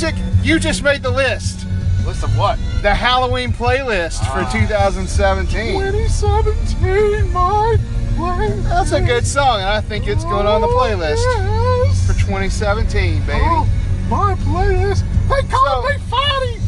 [0.00, 0.14] music.
[0.44, 1.66] You just made the list.
[2.06, 2.56] List of what?
[2.82, 4.44] The Halloween playlist Ah.
[4.46, 5.72] for 2017.
[5.80, 7.76] 2017, my
[8.16, 8.48] play.
[8.62, 12.06] That's a good song, and I think it's going on the playlist Yes.
[12.06, 13.40] for 2017, baby.
[13.42, 13.66] Oh,
[14.08, 15.02] my playlist.
[15.28, 16.60] They call So- me Fatty.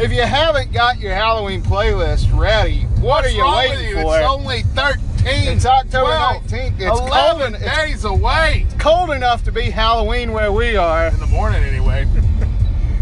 [0.00, 4.02] If you haven't got your Halloween playlist ready, what What's are you waiting you?
[4.02, 4.18] for?
[4.18, 5.02] It's only 13.
[5.48, 6.80] It's October 12, 19th.
[6.80, 8.66] It's cold, 11 it's days away.
[8.78, 11.08] cold enough to be Halloween where we are.
[11.08, 11.81] In the morning, anyway.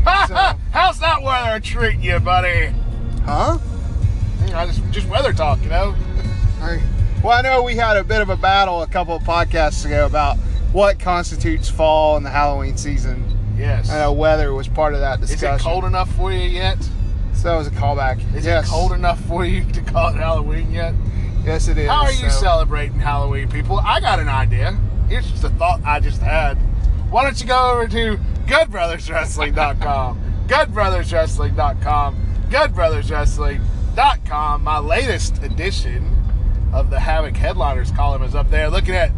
[0.29, 0.35] So-
[0.73, 2.73] How's that weather treating you, buddy?
[3.25, 3.59] Huh?
[4.47, 5.95] Know, just, just weather talk, you know?
[6.61, 6.81] I-
[7.23, 10.07] Well, I know we had a bit of a battle a couple of podcasts ago
[10.07, 10.37] about
[10.73, 13.25] what constitutes fall in the Halloween season.
[13.57, 13.91] Yes.
[13.91, 15.55] I know weather was part of that discussion.
[15.55, 16.79] Is it cold enough for you yet?
[17.35, 18.19] So that was a callback.
[18.35, 18.67] Is yes.
[18.67, 20.95] it cold enough for you to call it Halloween yet?
[21.45, 21.89] Yes, it is.
[21.89, 23.79] How are you so- celebrating Halloween, people?
[23.81, 24.79] I got an idea.
[25.09, 26.55] It's just a thought I just had.
[27.11, 28.19] Why don't you go over to
[28.51, 30.19] goodbrotherswrestling.com?
[30.49, 32.17] goodbrotherswrestling.com.
[32.51, 34.65] goodbrotherswrestling.com.
[34.65, 36.17] My latest edition
[36.73, 39.11] of the Havoc Headliners column is up there looking at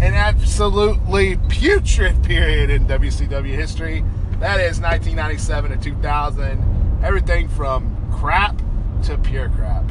[0.00, 4.04] an absolutely putrid period in WCW history.
[4.40, 7.00] That is 1997 to 2000.
[7.04, 8.60] Everything from crap
[9.04, 9.84] to pure crap.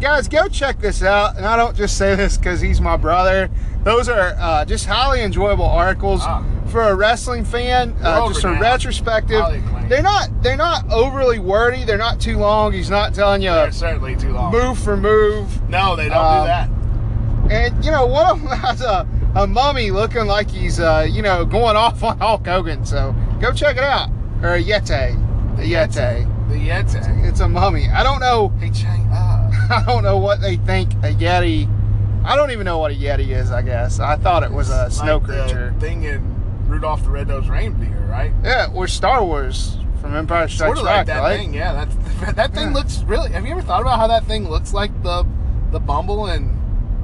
[0.00, 3.48] guys go check this out and i don't just say this because he's my brother
[3.84, 6.44] those are uh, just highly enjoyable articles Ah.
[6.74, 9.44] For a wrestling fan uh, just a retrospective
[9.88, 13.70] they're not they're not overly wordy they're not too long he's not telling you They're
[13.70, 14.50] certainly too long.
[14.50, 17.52] move for move No, they don't Um, do that.
[17.52, 21.22] and you know one of them has a, a mummy looking like he's uh, you
[21.22, 24.08] know going off on hulk hogan so go check it out
[24.42, 25.14] or a yeti
[25.58, 27.24] a yeti The Yeti.
[27.28, 29.08] it's a mummy i don't know Hey, Chang.
[29.12, 29.48] Ah.
[29.70, 31.70] I don't know what they think a Yeti.
[32.24, 33.50] I don't even know what a Yeti is.
[33.50, 35.74] I guess I thought it was a snow like the creature.
[35.78, 36.20] thing in
[36.66, 38.32] Rudolph the Red-Nosed Reindeer, right?
[38.42, 41.38] Yeah, or Star Wars from Empire Sort Strikes of like Back, that right?
[41.38, 41.54] thing.
[41.54, 42.74] Yeah, that's that thing Yeah.
[42.74, 43.30] looks really.
[43.32, 45.26] Have you ever thought about how that thing looks like the
[45.72, 46.56] the Bumble and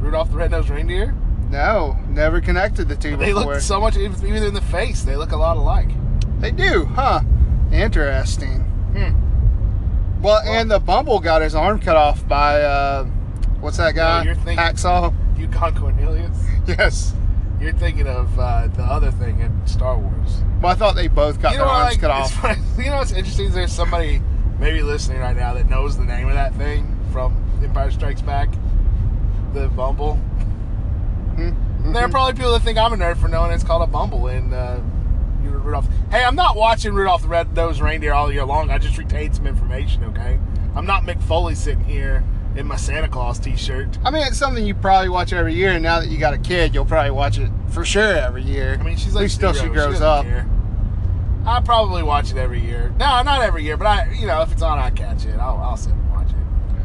[0.03, 1.15] Rudolph the Red-Nosed Reindeer?
[1.51, 3.55] No, never connected the two They before.
[3.55, 5.89] look so much, even in the face, they look a lot alike.
[6.41, 7.21] they do, huh?
[7.73, 8.61] Interesting.
[8.95, 10.23] Hmm.
[10.23, 13.05] Well, and the Bumble got his arm cut off by uh,
[13.61, 14.23] what's that guy?
[14.25, 15.13] you're thinking- Hacksaw.
[15.39, 16.37] Yukon Cornelius.
[16.67, 17.15] Yes.
[17.61, 20.43] You're thinking of uh, the other thing in Star Wars.
[20.63, 22.33] Well, I thought they both got you their know what, arms like, cut off.
[22.41, 24.23] funny- You know what's interesting there's somebody
[24.59, 28.49] maybe listening right now that knows the name of that thing from Empire Strikes Back,
[29.53, 30.19] the Bumble.
[31.37, 31.93] Mhm.
[31.93, 34.29] There are probably people that think I'm a nerd for knowing it's called a Bumble
[34.29, 34.81] in uh,
[35.43, 35.89] Rudolph.
[36.11, 38.71] Hey, I'm not watching Rudolph the Red-Nosed Reindeer all year long.
[38.71, 40.05] I just retained some information.
[40.05, 40.39] Okay,
[40.75, 42.25] I'm not McFoley sitting here
[42.57, 43.99] in my Santa Claus T-shirt.
[44.05, 45.73] I mean, it's something you probably watch every year.
[45.73, 48.77] And now that you got a kid, you'll probably watch it for sure every year.
[48.79, 50.25] I mean, she's like least till she grows doesn't up.
[50.25, 50.49] care.
[51.47, 52.91] I probably watch it every year.
[52.99, 55.37] No, not every year, but I, you know, if it's on, I catch it.
[55.39, 56.35] I'll, I'll sit and watch it.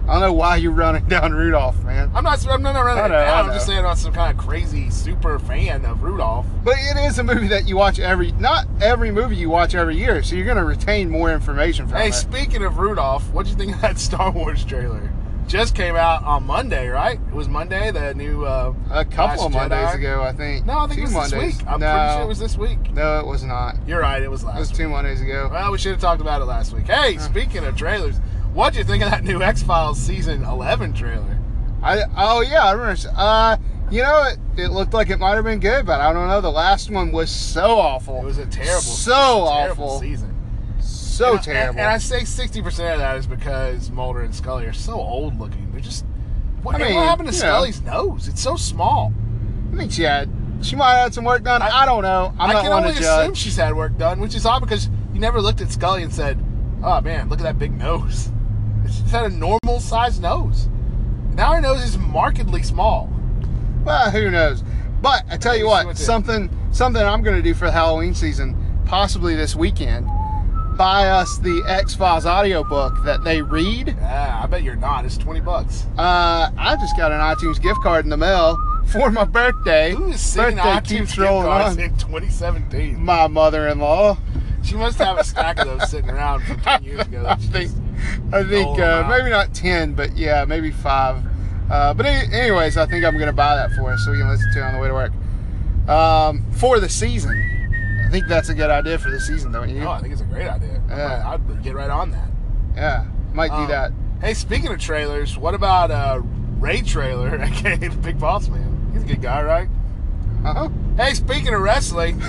[0.08, 2.12] I don't know why you're running down Rudolph, man.
[2.14, 2.46] I'm not.
[2.48, 3.50] I'm not running know, down.
[3.50, 6.46] I'm just saying I'm some kind of crazy super fan of Rudolph.
[6.64, 8.32] But it is a movie that you watch every.
[8.34, 11.98] Not every movie you watch every year, so you're going to retain more information from
[11.98, 12.14] Hey, it.
[12.14, 15.12] speaking of Rudolph, what do you think of that Star Wars trailer?
[15.48, 17.20] Just came out on Monday, right?
[17.28, 18.46] It was Monday, the new.
[18.46, 19.96] Uh, a couple of Mondays Jedi?
[19.96, 20.66] ago, I think.
[20.66, 21.32] No, I think two it was Mondays.
[21.32, 21.68] this week.
[21.70, 22.92] I'm no, pretty sure it was this week.
[22.94, 23.76] No, it was not.
[23.88, 24.78] You're right, it was last It was week.
[24.80, 25.50] two Mondays ago.
[25.52, 26.88] Well, we should have talked about it last week.
[26.88, 28.18] Hey, speaking of trailers,
[28.54, 31.40] what'd you think of that new X Files season 11 trailer?
[31.84, 33.00] I oh yeah, I remember.
[33.16, 33.58] Uh,
[33.92, 36.42] you know, it, it looked like it might have been good, but I don't know.
[36.42, 38.18] The last one was so awful.
[38.22, 40.35] It was a terrible, so terrible awful, season.
[41.18, 41.80] So And I- terrible.
[41.80, 45.72] And, I say 60% of that is because Mulder and Scully are so old looking.
[45.72, 46.06] They're just.
[46.64, 47.48] What, I mean, what happened to you know.
[47.50, 48.28] Scully's nose?
[48.28, 49.14] It's so small.
[49.74, 50.30] I think she had.
[50.62, 51.62] She might have had some work done.
[51.62, 52.34] I, I- don't know.
[52.40, 53.38] I'm I not can one only to assume judge.
[53.38, 56.44] she's had work done, which is odd because you never looked at Scully and said,
[56.84, 58.30] "Oh man, look at that big nose."
[58.86, 60.70] She's had a normal sized nose.
[61.34, 63.10] Now her nose is markedly small.
[63.84, 64.64] Well, who knows?
[65.02, 68.56] But I tell you what, something something I'm going to do for the Halloween season,
[68.86, 70.08] possibly this weekend.
[70.78, 73.96] Buy us the X Files audiobook that they read.
[73.98, 75.06] Yeah, I bet you're not.
[75.06, 75.86] It's 20 bucks.
[75.98, 78.58] Uh, I just got an iTunes gift card in the mail
[78.88, 79.92] for my birthday.
[79.92, 81.84] Who is singing birthday iTunes gift cards on.
[81.84, 83.04] in 2017?
[83.04, 84.18] My mother-in-law.
[84.64, 87.26] She must have a stack of those sitting around from 10 years ago.
[87.30, 87.72] I think,
[88.34, 91.24] I think uh, maybe not ten, but yeah, maybe five.
[91.70, 94.52] Uh, but anyways, I think I'm gonna buy that for us so we can listen
[94.54, 95.12] to it on the way to work.
[95.88, 97.55] Um, for the season,
[98.16, 99.84] think that's a good idea for the season, don't you?
[99.84, 100.82] Oh, I think it's a great idea.
[100.90, 101.08] I Yeah.
[101.08, 102.30] might- I'd get right on that.
[102.74, 103.04] Yeah,
[103.34, 103.92] might do Um, that.
[104.22, 106.22] Hey, speaking of trailers, what about uh,
[106.60, 108.90] Ray Traylor, aka the Big Boss Man?
[108.94, 109.68] He's a good guy, right?
[110.46, 110.70] Uh huh.
[110.96, 112.22] Hey, speaking of wrestling,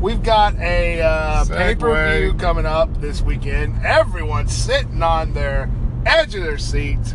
[0.00, 3.84] we've got a uh, pay per view coming up this weekend.
[3.84, 5.70] Everyone's sitting on their
[6.06, 7.14] edge of their seat.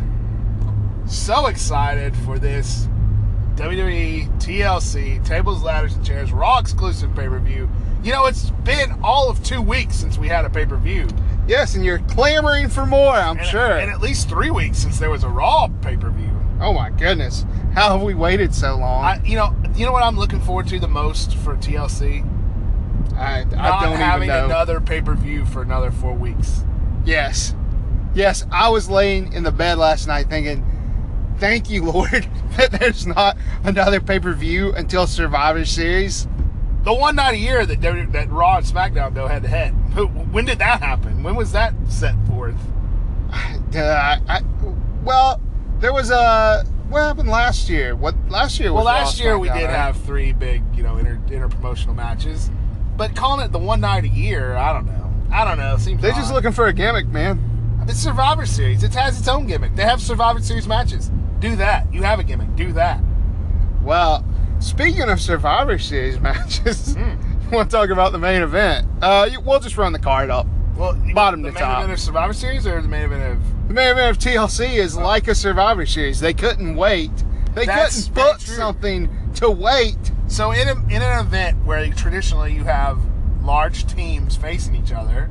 [1.06, 2.88] So excited for this
[3.56, 7.68] WWE TLC Tables, Ladders, and Chairs Raw exclusive pay per view.
[8.02, 11.06] You know, it's been all of two weeks since we had a pay per view.
[11.46, 13.12] Yes, and you're clamoring for more.
[13.14, 13.78] I'm And, sure.
[13.78, 16.30] and at least three weeks since there was a Raw pay per view.
[16.60, 17.44] oh my goodness,
[17.74, 19.04] how have we waited so long?
[19.04, 22.26] I, you know, you know what I'm looking forward to the most for TLC?
[23.16, 24.44] I, I Not don't having even know.
[24.46, 26.64] another pay per view for another four weeks.
[27.04, 27.54] Yes.
[28.14, 30.64] Yes, I was laying in the bed last night thinking,
[31.38, 32.26] thank you, Lord,
[32.56, 36.26] that there's not another pay per view until Survivor Series.
[36.82, 39.70] The one night a year that W- that Raw and SmackDown go head to head.
[40.32, 41.22] When did that happen?
[41.22, 42.56] When was that set forth?
[43.72, 44.40] Uh, I,
[45.04, 45.40] well,
[45.78, 46.64] there was a.
[46.88, 47.94] What happened last year?
[47.94, 49.70] What last year was Well, last Raw, year we did right?
[49.70, 52.50] have three big, you know, inter inter promotional matches,
[52.96, 55.12] but calling it the one night a year, I don't know.
[55.30, 55.76] I don't know.
[55.76, 57.38] Seems They're just looking for a gimmick, man.
[57.88, 58.82] It's Survivor Series.
[58.82, 59.76] It has its own gimmick.
[59.76, 61.12] They have Survivor Series matches.
[61.38, 61.92] Do that.
[61.94, 62.56] You have a gimmick.
[62.56, 63.00] Do that.
[63.84, 64.24] Well,
[64.60, 68.86] speaking of Survivor Series matches, you want to talk about the main event?
[69.02, 70.46] Uh, you- we'll just run the card up.
[70.76, 71.78] Well, Bottom the to main top.
[71.80, 74.96] event of Survivor Series or the main event of The main event of TLC is
[74.96, 76.20] like a Survivor Series.
[76.20, 77.10] They couldn't wait.
[77.54, 79.98] They That's couldn't book something to wait.
[80.28, 82.98] So in, a, in an event where traditionally you have
[83.42, 85.30] large teams facing each other,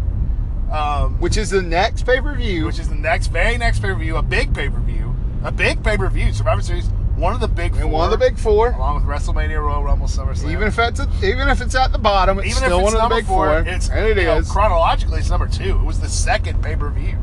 [0.72, 2.66] um, which is the next pay per view.
[2.66, 5.52] which is the next, very next pay per view, a big pay per view, a
[5.52, 6.90] big pay per view, Survivor Series,
[7.20, 8.72] one of the big four, one of the big four.
[8.72, 10.52] along with WrestleMania, Royal Rumble, SummerSlam.
[10.52, 12.94] Even if it's at, even if it's at the bottom, it's Even still if it's
[12.94, 13.60] one of the big four, four.
[13.74, 15.78] it's and it you know, chronologically it's number two.
[15.80, 17.18] It was the second pay per view.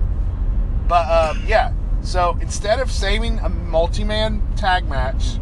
[0.86, 1.72] But um, yeah,
[2.02, 5.38] so instead of saving a multi-man tag match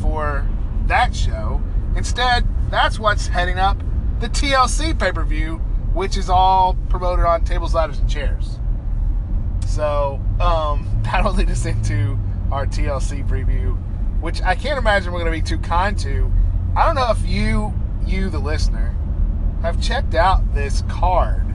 [0.00, 0.46] for
[0.86, 1.62] that show,
[1.96, 3.78] instead that's what's heading up
[4.20, 5.56] the TLC pay per view,
[5.92, 8.58] which is all promoted on tables, ladders, and chairs.
[9.66, 12.18] So um, that'll lead us into
[12.52, 13.76] our TLC preview,
[14.24, 16.32] which I can't imagine we're going to be too kind to.
[16.74, 17.74] I don't know if you,
[18.06, 18.96] you the listener,
[19.60, 21.54] have checked out this card,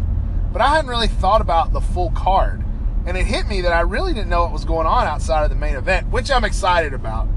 [0.53, 2.63] but I hadn't really thought about the full card,
[3.07, 5.49] and it hit me that I really didn't know what was going on outside of
[5.49, 7.27] the main event, which I'm excited about.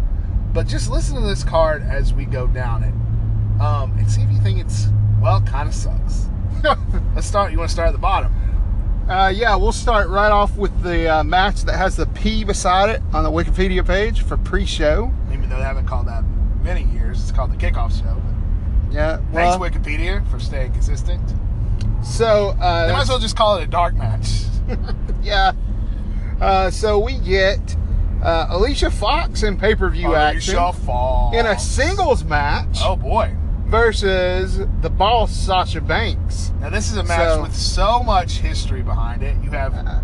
[0.53, 2.93] But just listen to this card as we go down it,
[3.59, 4.89] um, and see if you think it's
[5.23, 6.29] well, kind of sucks.
[7.15, 7.53] Let's start.
[7.53, 8.35] You want to start at the bottom?
[9.09, 12.89] Uh, yeah, we'll start right off with the uh, match that has the P beside
[12.89, 15.13] it on the Wikipedia page for pre-show.
[15.33, 16.23] Even though they haven't called that
[16.63, 18.15] many years, it's called the kickoff show.
[18.15, 21.21] But Yeah, thanks Wikipedia for staying consistent.
[22.03, 24.29] so uh, They might as well just call it a dark match.
[25.23, 25.53] yeah.
[26.41, 27.77] Uh, so we get
[28.23, 31.37] uh, Alicia Fox in pay-per-view action Alicia Fox.
[31.37, 33.35] in a singles match Oh boy.
[33.73, 36.53] Versus the boss Sasha Banks.
[36.61, 39.35] Now this is a match So- with so much history behind it.
[39.43, 40.01] You have Uh,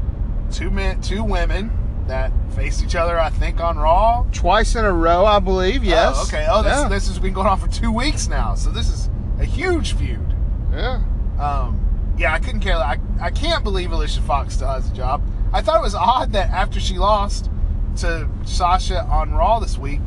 [0.51, 1.71] two men, two women
[2.07, 3.21] that face each other.
[3.21, 4.25] I think on Raw.
[4.33, 5.85] twice in a row, I believe.
[5.85, 6.17] Yes.
[6.19, 6.47] Oh, okay.
[6.51, 6.89] Oh, this yeah.
[6.89, 8.55] this has been going on for two weeks now.
[8.55, 10.35] So this is a huge feud.
[10.73, 11.01] yeah.
[11.39, 11.79] Um,
[12.17, 12.77] yeah, I couldn't care.
[12.79, 15.21] I, I can't believe Alicia Fox still has a job.
[15.53, 17.51] I thought it was odd that after she lost
[17.97, 20.01] to Sasha on Raw this week,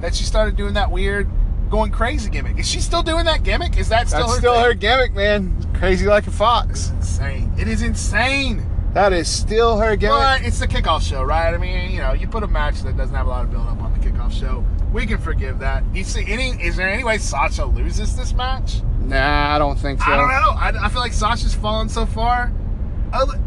[0.00, 1.28] that she started doing that weird
[1.68, 2.58] going crazy gimmick.
[2.58, 3.76] Is she still doing that gimmick?
[3.78, 4.64] Is that still That's her still thing?
[4.64, 5.54] her gimmick, man.
[5.74, 6.90] Crazy like a It's fox.
[6.90, 7.52] insane.
[7.58, 8.64] It is insane.
[8.94, 10.16] That is still her gimmick.
[10.18, 11.52] But it's the kickoff show, right?
[11.54, 13.66] I mean, you know, you put a match that doesn't have a lot of build
[13.66, 14.64] up on the kickoff show.
[14.92, 15.84] We can forgive that.
[15.94, 18.80] You see, any is there any way Sasha loses this match?
[19.00, 20.10] Nah, I don't think so.
[20.10, 20.50] I don't know.
[20.80, 22.52] I, I feel like Sasha's fallen so far.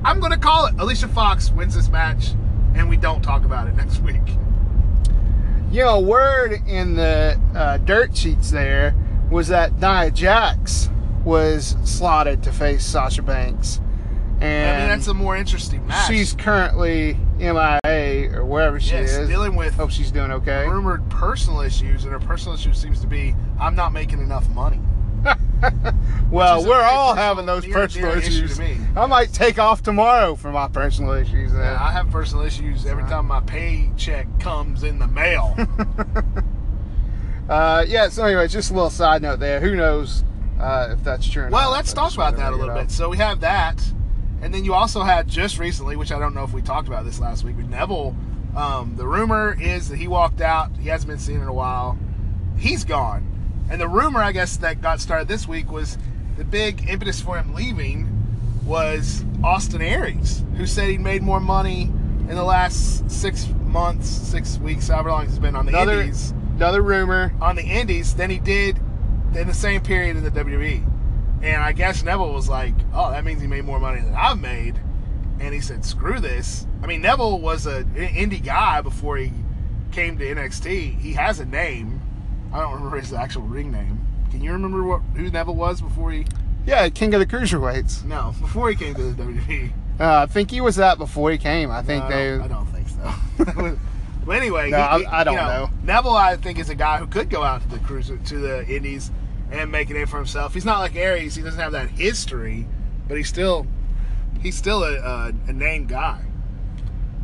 [0.03, 0.75] I'm going to call it.
[0.79, 2.29] Alicia Fox wins this match,
[2.75, 4.21] and we don't talk about it next week.
[5.71, 8.93] You know, word in the uh, dirt sheets there
[9.29, 10.89] was that Nia Jax
[11.23, 13.79] was slotted to face Sasha Banks,
[14.41, 16.07] and I mean, that's a more interesting match.
[16.07, 19.29] she's currently MIA or wherever she yes, is.
[19.29, 20.67] dealing with Hope she's doing okay.
[20.67, 24.81] rumored personal issues, and her personal issue seems to be I'm not making enough money.
[26.31, 28.59] well, we're all having those personal dear issues.
[28.95, 31.51] I might take off tomorrow for my personal issues.
[31.51, 31.61] Then.
[31.61, 35.55] Yeah, I have personal issues every time my paycheck comes in the mail.
[37.49, 38.07] Uh, yeah.
[38.07, 39.59] So anyway, just a little side note there.
[39.59, 40.23] Who knows
[40.57, 41.43] uh, if that's true?
[41.43, 42.89] Or well, not, let's talk about that a little bit.
[42.89, 43.83] So we have that,
[44.41, 47.03] and then you also had just recently, which I don't know if we talked about
[47.03, 48.15] this last week, but Neville.
[48.55, 50.75] Um, the rumor is that he walked out.
[50.77, 51.97] He hasn't been seen in a while.
[52.57, 53.25] He's gone,
[53.71, 55.97] and the rumor, I guess, that got started this week was
[56.37, 58.07] the big impetus for him leaving
[58.65, 64.59] was Austin Aries, who said he'd made more money in the last six months, six
[64.59, 67.33] weeks, however long he's been on the Another Indies another rumor.
[67.41, 68.77] on the Indies than he did
[69.35, 70.85] in the same period in the WWE.
[71.41, 74.39] And I guess Neville was like, "Oh, that means he made more money than I've
[74.39, 74.79] made."
[75.39, 79.31] And he said, "Screw this." I mean, Neville was an indie guy before he
[79.91, 80.99] came to NXT.
[80.99, 82.00] He has a name.
[82.53, 83.99] I don't remember his actual ring name.
[84.31, 86.25] Can you remember what who Neville was before he?
[86.65, 88.03] Yeah, King of the Cruiserweights.
[88.05, 89.71] No, before he came to the WWE.
[89.99, 91.69] Uh, I think he was that before he came.
[91.71, 92.29] I think No, I they.
[92.29, 93.77] don't, I don't think so.
[94.25, 95.69] but anyway, No, he- I- I don't you know.
[95.83, 98.65] Neville, I think, is a guy who could go out to the cruiser to the
[98.67, 99.11] Indies
[99.51, 100.53] and make a name for himself.
[100.53, 102.65] He's not like Aries; he doesn't have that history,
[103.07, 103.67] but he's still
[104.41, 106.23] he's still a, a, a named guy.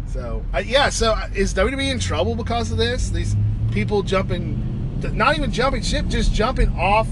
[0.07, 3.09] So uh, yeah, so uh, is WWE in trouble because of this?
[3.09, 3.35] These
[3.71, 7.07] people jumping, not even jumping ship, just jumping off.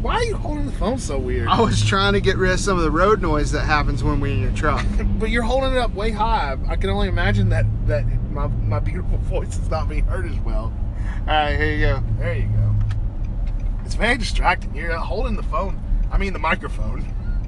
[0.00, 1.48] Why are you holding the phone so weird?
[1.48, 4.20] I was trying to get rid of some of the road noise that happens when
[4.20, 4.84] we're in your truck.
[5.18, 6.58] But you're holding it up way high.
[6.68, 10.38] I can only imagine that that my, my beautiful voice is not being heard as
[10.40, 10.72] well.
[11.20, 12.02] All right, here you go.
[12.18, 12.74] There you go.
[13.84, 14.74] It's very distracting.
[14.74, 15.80] You're holding the phone,
[16.10, 17.06] I mean the microphone,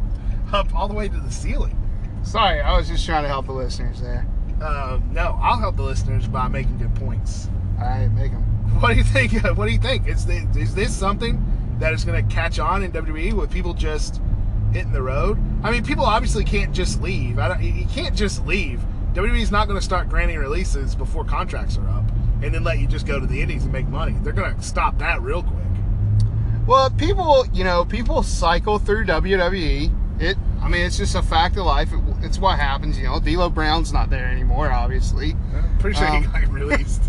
[0.52, 1.76] up all the way to the ceiling.
[2.22, 4.26] Sorry, I was just trying to help the listeners there.
[4.62, 7.48] Uh, no, I'll help the listeners by making good points.
[7.78, 8.44] All right, make them.
[8.80, 9.32] What do you think?
[9.56, 10.06] What do you think?
[10.06, 11.42] Is this, is this something
[11.78, 14.20] that is going to catch on in WWE with people just
[14.72, 15.38] hitting the road?
[15.62, 17.38] I mean, people obviously can't just leave.
[17.38, 18.80] I don't, you can't just leave.
[19.14, 22.04] WWE's not going to start granting releases before contracts are up
[22.42, 24.14] and then let you just go to the indies and make money.
[24.22, 25.56] They're going to stop that real quick.
[26.66, 30.20] Well, people, you know, people cycle through WWE.
[30.20, 31.92] It, I mean, it's just a fact of life.
[31.92, 32.98] It, it's what happens.
[32.98, 35.32] You know, D'Lo Brown's not there anymore, obviously.
[35.54, 37.02] I'm pretty sure he Um, got released.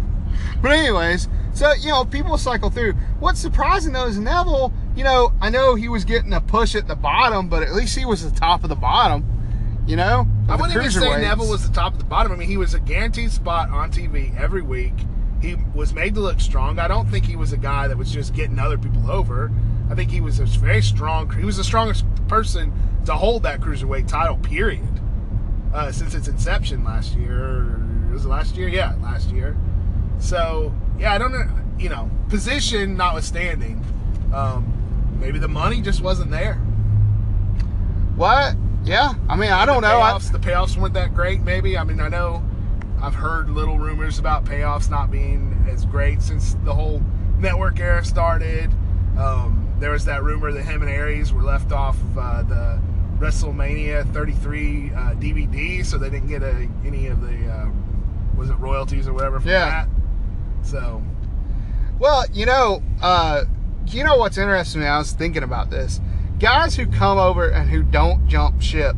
[0.61, 2.93] But anyways, so you know, people cycle through.
[3.19, 4.71] What's surprising though is Neville.
[4.95, 7.97] You know, I know he was getting a push at the bottom, but at least
[7.97, 9.25] he was the top of the bottom.
[9.87, 11.21] You know, I wouldn't even say.
[11.21, 12.31] Neville was the top of the bottom.
[12.31, 14.93] I mean, he was a guaranteed spot on TV every week.
[15.41, 16.77] He was made to look strong.
[16.77, 19.51] I don't think he was a guy that was just getting other people over.
[19.89, 21.31] I think he was a very strong.
[21.31, 22.71] He was the strongest person
[23.05, 24.37] to hold that cruiserweight title.
[24.37, 24.87] Period.
[25.73, 27.79] Uh, since its inception last year,
[28.11, 28.67] was it last year?
[28.67, 29.57] Yeah, last year.
[30.19, 31.45] So yeah, I don't know.
[31.79, 33.83] You know, position notwithstanding,
[34.33, 34.65] um,
[35.19, 36.55] maybe the money just wasn't there.
[38.15, 38.55] What?
[38.83, 39.99] Yeah, I mean, I don't the know.
[40.01, 41.41] I, the payoffs weren't that great.
[41.41, 41.77] Maybe.
[41.77, 42.43] I mean, I know
[43.01, 47.01] I've heard little rumors about payoffs not being as great since the whole
[47.37, 48.71] network era started.
[49.17, 52.79] Um, there was that rumor that him and Aries were left off uh, the
[53.19, 57.69] WrestleMania 33 uh, DVD, so they didn't get a, any of the uh,
[58.35, 59.85] was it royalties or whatever from Yeah.
[59.85, 59.87] that.
[60.63, 61.01] So
[61.99, 63.45] Well, you know, uh,
[63.87, 64.83] you know what's interesting?
[64.83, 65.99] I was thinking about this.
[66.39, 68.95] Guys who come over and who don't jump ship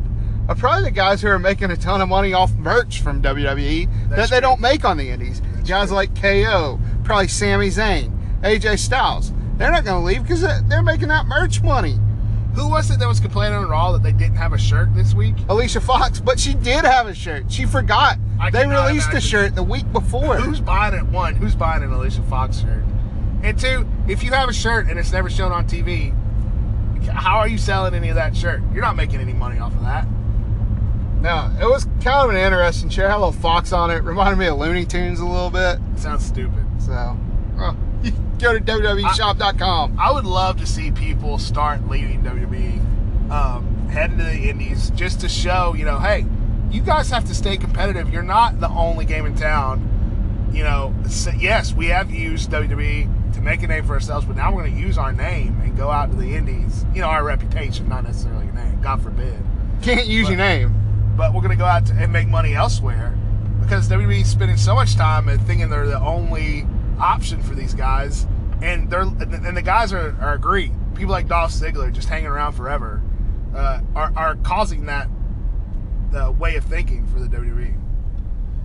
[0.48, 3.86] are probably the guys who are making a ton of money off merch from WWE
[4.08, 4.48] that That's they true.
[4.48, 5.40] don't make on the Indies.
[5.54, 5.96] That's guys true.
[5.96, 8.10] like KO, probably Sami Zayn,
[8.42, 9.32] AJ Styles.
[9.56, 11.98] They're not going to leave because they're making that merch money.
[12.54, 15.14] Who was it that was complaining on Raw that they didn't have a shirt this
[15.14, 15.34] week?
[15.48, 17.50] Alicia Fox, but she did have a shirt.
[17.50, 18.18] She forgot.
[18.40, 20.36] I they released a shirt the week before.
[20.36, 21.04] Who's buying it?
[21.06, 22.84] One, who's buying an Alicia Fox shirt?
[23.42, 26.14] And two, if you have a shirt and it's never shown on TV,
[27.08, 28.62] how are you selling any of that shirt?
[28.72, 30.06] You're not making any money off of that.
[31.20, 33.10] Now, it was kind of an interesting shirt.
[33.10, 34.02] Had a little fox on it.
[34.02, 35.78] Reminded me of Looney Tunes a little bit.
[35.94, 36.64] It sounds stupid.
[36.78, 37.29] So, well, you can
[38.38, 39.98] go to WWEshop.com.
[39.98, 45.20] I would love to see people start leaving WWE, um, heading to the Indies, just
[45.20, 46.24] to show, you know, hey,
[46.70, 48.10] you guys have to stay competitive.
[48.12, 49.86] You're not the only game in town.
[50.52, 54.36] You know, so yes, we have used WWE to make a name for ourselves, but
[54.36, 56.84] now we're going to use our name and go out to the Indies.
[56.92, 58.80] You know, our reputation, not necessarily a name.
[58.80, 59.40] God forbid.
[59.82, 60.74] Can't use your name.
[61.16, 63.16] but we're going to go out to, and make money elsewhere
[63.60, 66.66] because WWE's spending so much time and thinking they're the only
[67.00, 68.26] option for these guys,
[68.62, 70.76] and they're and the guys are, are agreeing.
[70.94, 73.02] People like Dolph Ziggler just hanging around forever
[73.54, 75.08] uh, are are causing that
[76.12, 77.74] the way of thinking for the WWE.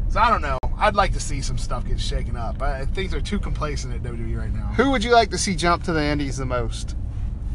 [0.10, 0.58] So I don't know.
[0.77, 2.62] I'd like to see some stuff get shaken up.
[2.62, 4.74] I, things are too complacent at WWE right now.
[4.75, 6.96] Who would you like to see jump to the Indies the most?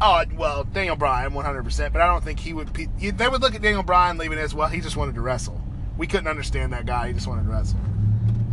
[0.01, 1.93] Oh well, Daniel Bryan, one hundred percent.
[1.93, 2.73] But I don't think he would.
[2.73, 4.67] pe- They would look at Daniel Bryan leaving as well.
[4.67, 5.61] He just wanted to wrestle.
[5.97, 7.07] We couldn't understand that guy.
[7.09, 7.79] He just wanted to wrestle.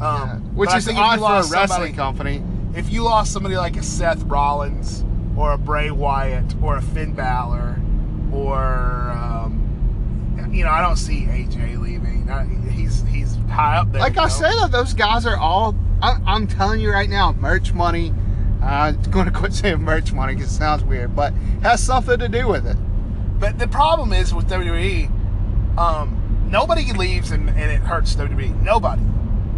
[0.01, 2.43] Um, Which is think if you odd for a wrestling somebody- company.
[2.75, 5.05] If you lost somebody like a Seth Rollins
[5.37, 7.81] or a Bray Wyatt or a Finn Balor
[8.33, 12.29] or um, you know, I don't see AJ leaving.
[12.31, 14.01] I, he's he's high up there.
[14.01, 14.29] Like I know?
[14.29, 15.75] said, though, those guys are all.
[16.01, 18.13] I, I'm telling you right now, merch money.
[18.63, 22.19] Uh, I'm going to quit saying merch money because it sounds weird, but has something
[22.19, 22.77] to do with it.
[23.39, 25.09] But the problem is with WWE,
[25.79, 28.63] um, nobody leaves and, and it hurts WWE.
[28.63, 29.03] Nobody.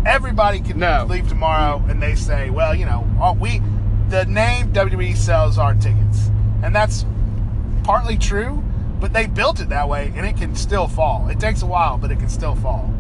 [0.07, 1.07] Everybody can No.
[1.09, 3.61] leave tomorrow and they say, well, you know, all we
[4.09, 6.31] the name WWE sells our tickets,
[6.65, 7.05] and that's
[7.85, 8.63] partly true.
[8.99, 11.29] But they built it that way, and it can still fall.
[11.29, 12.93] It takes a while, but it can still fall.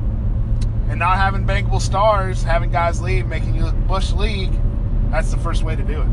[0.88, 4.52] And not having bankable stars, having guys leave, making you look Bush League,
[5.10, 6.08] that's the first way to do it.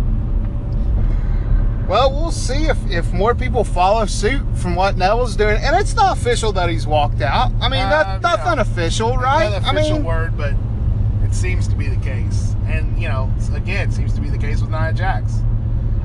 [1.88, 5.56] Well, we'll see if, if more people follow suit from what Neville's doing.
[5.62, 7.52] And it's not official that he's walked out.
[7.62, 8.44] I mean, Uh, that, that's yeah.
[8.56, 9.50] not official, right?
[9.62, 10.54] Not I mean, word, but
[11.28, 12.56] it seems to be the case.
[12.68, 15.34] And you know, again, seems to be the case with Nia Jax.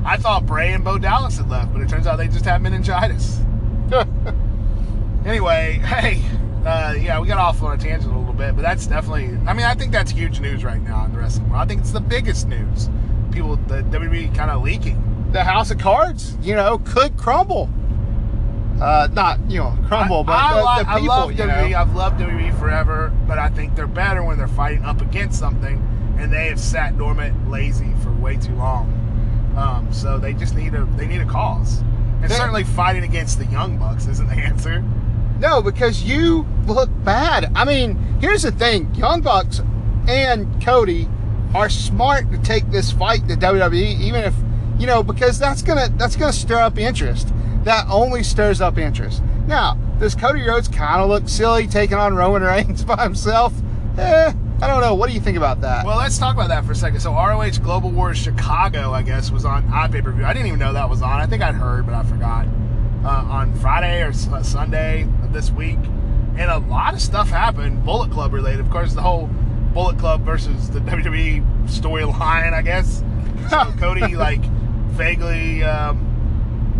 [0.05, 2.61] I thought Bray and Bo Dallas had left, but it turns out they just had
[2.61, 3.39] meningitis.
[5.25, 6.21] Anyway, hey,
[6.65, 9.37] uh, yeah, we got off on a tangent a little bit, but that's definitely.
[9.47, 11.61] I mean, I think that's huge news right now in the wrestling world.
[11.61, 12.89] I think it's the biggest news.
[13.31, 15.29] People, the WWE, kind of leaking.
[15.31, 17.69] the House of Cards, you know, could crumble.
[18.81, 21.71] Uh, not, you know, crumble, I, but I, the, the I love WWE.
[21.71, 21.77] know.
[21.77, 25.77] I've loved WWE forever, but I think they're better when they're fighting up against something,
[26.19, 28.99] and they have sat dormant, lazy for way too long.
[29.55, 31.79] Um, so they just need a they need a cause,
[32.21, 34.83] and They- certainly fighting against the Young Bucks isn't the answer.
[35.39, 37.51] No, because you look bad.
[37.55, 39.61] I mean, here's the thing: Young Bucks
[40.07, 41.07] and Cody
[41.53, 44.33] are smart to take this fight to WWE, even if
[44.79, 47.31] you know, because that's gonna that's gonna stir up interest.
[47.63, 49.21] That only stirs up interest.
[49.47, 53.53] Now, does Cody Rhodes kind of look silly taking on Roman Reigns by himself?
[53.97, 54.95] Eh, I don't know.
[54.95, 55.85] What do you think about that?
[55.85, 56.99] Well, let's talk about that for a second.
[56.99, 60.25] So ROH Global Wars Chicago, I guess, was on iPay per view.
[60.25, 61.19] I didn't even know that was on.
[61.19, 62.47] I think I'd heard, but I forgot.
[63.03, 65.77] Uh, on Friday or Sunday of this week,
[66.37, 68.61] and a lot of stuff happened, Bullet Club related.
[68.61, 69.29] Of course, the whole
[69.73, 73.03] Bullet Club versus the WWE storyline, I guess.
[73.49, 74.43] So Cody like
[74.93, 76.12] vaguely um,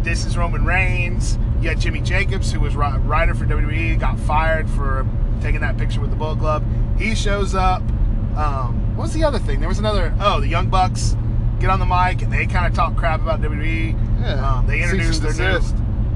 [0.04, 1.38] this is Roman Reigns.
[1.62, 5.08] You had Jimmy Jacobs, who was writer for WWE, got fired for
[5.42, 6.64] taking that picture with the Bull Club.
[6.98, 7.82] He shows up.
[8.36, 9.60] Um, what was the other thing?
[9.60, 10.14] There was another.
[10.20, 11.16] Oh, the Young Bucks
[11.60, 14.22] get on the mic and they kind of talk crap about WWE.
[14.22, 14.58] Yeah.
[14.58, 15.60] Um, they and their new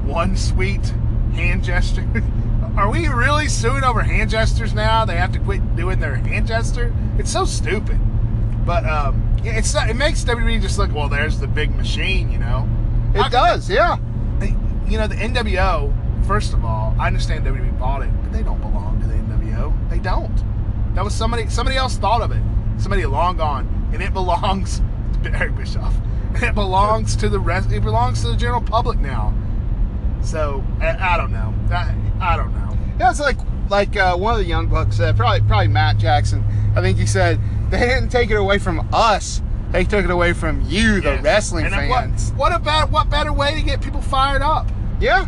[0.04, 0.86] one sweet
[1.34, 2.06] hand gesture.
[2.76, 5.04] Are we really suing over hand gestures now?
[5.04, 6.94] They have to quit doing their hand gesture.
[7.18, 7.98] It's so stupid.
[8.64, 11.08] But um, yeah, it's it makes WWE just look well.
[11.08, 12.68] There's the big machine, you know.
[13.14, 13.96] It does, yeah.
[14.38, 14.56] they-
[14.88, 15.92] you know, the NWO.
[16.26, 19.72] First of all, I understand WWE bought it, but they don't belong to the NWO.
[19.90, 20.34] They don't.
[20.94, 21.48] That was somebody.
[21.48, 22.42] Somebody else thought of it.
[22.78, 24.80] Somebody long gone, and it belongs
[25.22, 25.94] to Eric Bischoff.
[26.36, 27.70] It belongs to the rest.
[27.72, 29.34] It belongs to the general public now.
[30.22, 31.54] So I, I don't know.
[31.70, 32.76] I, I don't know.
[32.98, 33.36] Yeah, it's like
[33.70, 36.44] like uh, one of the young bucks said, probably probably Matt Jackson.
[36.76, 37.38] I think he said
[37.70, 39.40] they didn't take it away from us;
[39.72, 41.24] they took it away from you, the Yes.
[41.24, 42.32] wrestling And then what- fans.
[42.36, 44.66] What, about what better way to get people fired up?
[45.00, 45.26] Yeah.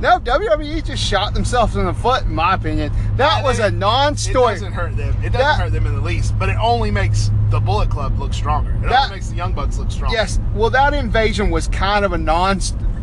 [0.00, 2.92] No, WWE just shot themselves in the foot, in my opinion.
[3.16, 4.52] That was they- a non-story.
[4.52, 5.14] It doesn't hurt them.
[5.22, 8.18] It doesn't That- hurt them in the least, but it only makes the Bullet Club
[8.18, 8.70] look stronger.
[8.82, 10.14] It That- only makes the Young Bucks look stronger.
[10.16, 10.40] Yes.
[10.54, 12.60] Well, that invasion was kind of a non,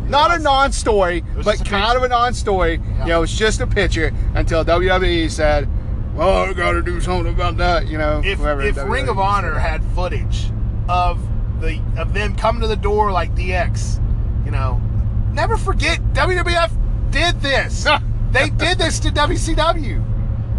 [0.08, 2.80] not a non-story, but a kind of a non-story.
[2.98, 3.02] Yeah.
[3.04, 5.66] You know, it's just a picture until WWE said,
[6.14, 9.58] "Well, I got to do something about that." You know, if if Ring of Honor
[9.58, 10.52] had footage
[10.88, 11.20] of
[11.60, 14.00] the of them coming to the door like DX,
[14.44, 14.80] you know,
[15.32, 17.86] never forget WWF did this.
[18.32, 20.08] they did this to WCW.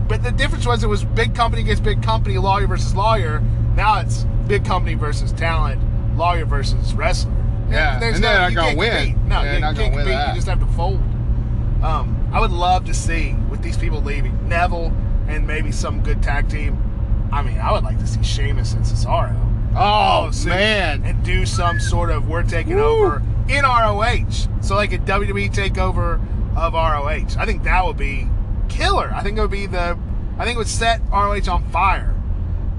[0.07, 3.39] But the difference was it was big company against big company, lawyer versus lawyer.
[3.75, 5.81] Now it's big company versus talent,
[6.17, 7.31] lawyer versus wrestler.
[7.69, 9.05] Yeah, There's and they're not you gonna win.
[9.07, 9.17] compete.
[9.25, 10.13] No, They're you not can't compete.
[10.13, 11.01] You just have to fold.
[11.81, 14.93] Um, I would love to see with these people leaving Neville
[15.27, 16.77] and maybe some good tag team.
[17.31, 19.35] I mean, I would like to see Sheamus and Cesaro.
[19.75, 21.03] Oh, man.
[21.03, 22.83] and do some sort of we're taking Woo.
[22.83, 26.21] over in ROH, so like a WWE takeover
[26.55, 27.37] of ROH.
[27.37, 28.27] I think that would be
[28.69, 29.11] killer.
[29.13, 29.97] I think it would be the,
[30.37, 32.13] I think it would set ROH on fire.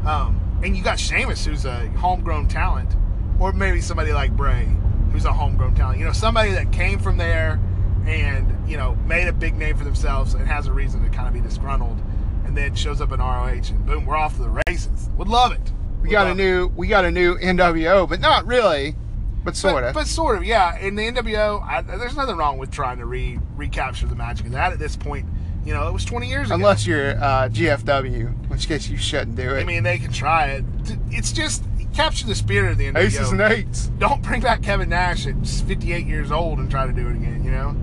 [0.06, 2.94] Um, and you got Sheamus, who's a homegrown talent,
[3.38, 4.68] or maybe somebody like Bray,
[5.12, 5.98] who's a homegrown talent.
[5.98, 7.60] You know, somebody that came from there
[8.06, 11.26] and you know made a big name for themselves and has a reason to kind
[11.26, 12.00] of be disgruntled,
[12.44, 15.08] and then shows up in ROH and boom, we're off to the races.
[15.16, 15.72] Would love it.
[16.04, 18.94] We got a new we got a new NWO, but not really.
[19.42, 19.94] but sort of.
[19.94, 20.78] But, sort of, yeah.
[20.78, 24.52] In the NWO, I, there's nothing wrong with trying to re recapture the magic of
[24.52, 24.72] that.
[24.72, 25.26] At this point,
[25.64, 26.56] you know, it was 20 years ago.
[26.56, 29.60] Unless you're uh, GFW, in which case you shouldn't do it.
[29.60, 30.64] I mean, they can try it.
[31.10, 31.64] It's just
[31.94, 32.98] capture the spirit of the NWO.
[32.98, 33.86] Aces and eights.
[33.98, 37.44] Don't bring back Kevin Nash at 58 years old and try to do it again.
[37.44, 37.76] You know?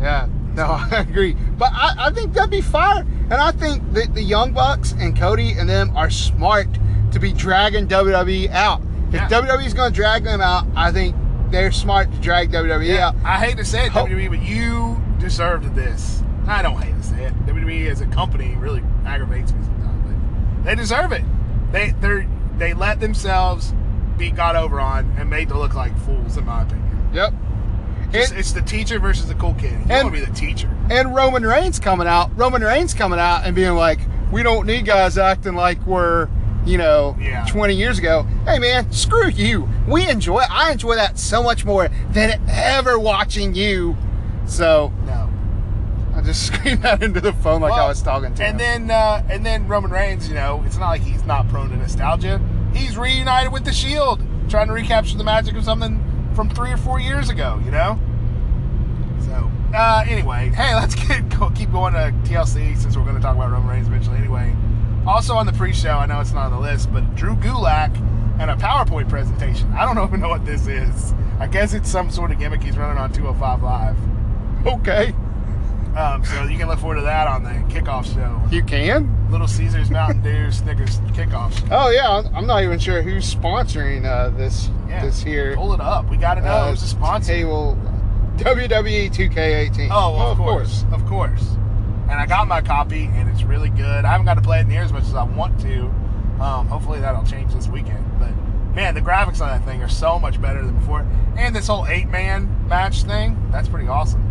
[0.00, 0.28] Yeah.
[0.54, 1.34] No, I agree.
[1.56, 3.06] But I, I think that'd be fire.
[3.30, 6.68] And I think that the Young Bucks and Cody and them are smart
[7.12, 8.80] to be dragging WWE out.
[9.08, 9.28] If Yeah.
[9.28, 11.16] WWE's going to drag them out, I think
[11.50, 13.14] they're smart to drag WWE out.
[13.24, 16.22] I hate to say it, Ho- WWE, but you deserved this.
[16.46, 17.46] I don't hate to say it.
[17.46, 21.22] WWE as a company really aggravates me sometimes, but they deserve it.
[21.72, 22.26] They they
[22.58, 23.72] they let themselves
[24.18, 27.08] be got over on and made to look like fools, in my opinion.
[27.14, 27.32] Yep.
[28.12, 29.72] It's, it's the teacher versus the cool kid.
[29.72, 30.68] You And- want to be the teacher.
[30.90, 34.00] and Roman Reigns coming out, Roman Reigns coming out and being like,
[34.32, 36.28] we don't need guys acting like we're,
[36.66, 37.44] you know, Yeah.
[37.48, 38.24] 20 years ago.
[38.44, 39.68] Hey man, screw you.
[39.86, 43.96] We enjoy I enjoy that so much more than ever watching you.
[44.46, 45.30] So No.
[46.14, 48.86] I just screamed that into the phone like I was talking to And him.
[48.88, 51.76] then uh, and then Roman Reigns, you know, it's not like he's not prone to
[51.76, 52.40] nostalgia.
[52.74, 56.76] He's reunited with the Shield, trying to recapture the magic of something from three or
[56.76, 57.60] four years ago.
[57.64, 57.98] You know.
[59.20, 61.22] So uh, anyway, hey, let's get
[61.54, 64.18] keep going to TLC since we're going to talk about Roman Reigns eventually.
[64.18, 64.54] Anyway,
[65.08, 67.94] also on the pre-show, I know it's not on the list, but Drew Gulak
[68.40, 69.72] and a PowerPoint presentation.
[69.72, 71.14] I don't even know what this is.
[71.40, 73.96] I guess it's some sort of gimmick he's running on 205 Live.
[74.66, 75.14] okay.
[75.96, 78.40] Um, so you can look forward to that on the kickoff show.
[78.54, 79.30] You can?
[79.32, 81.66] Little Caesars Mountain Dew Snickers kickoff show.
[81.72, 85.04] Oh yeah, I'm- not even sure who's sponsoring uh, this Yeah.
[85.04, 85.56] this here.
[85.56, 86.08] Pull it up.
[86.08, 87.32] We got to know uh, who's the sponsor.
[87.32, 87.76] Table
[88.36, 89.88] WWE 2K18.
[89.90, 90.84] oh, Well, of, course.
[90.92, 91.56] Of course.
[92.08, 94.04] And I got my copy, and it's really good.
[94.04, 95.82] I haven't got to play it near as much as I want to.
[96.42, 98.04] Um, hopefully that'll change this weekend.
[98.18, 98.30] But
[98.74, 101.06] man, the graphics on that thing are so much better than before.
[101.36, 104.24] And this whole eight-man match thing, that's pretty awesome.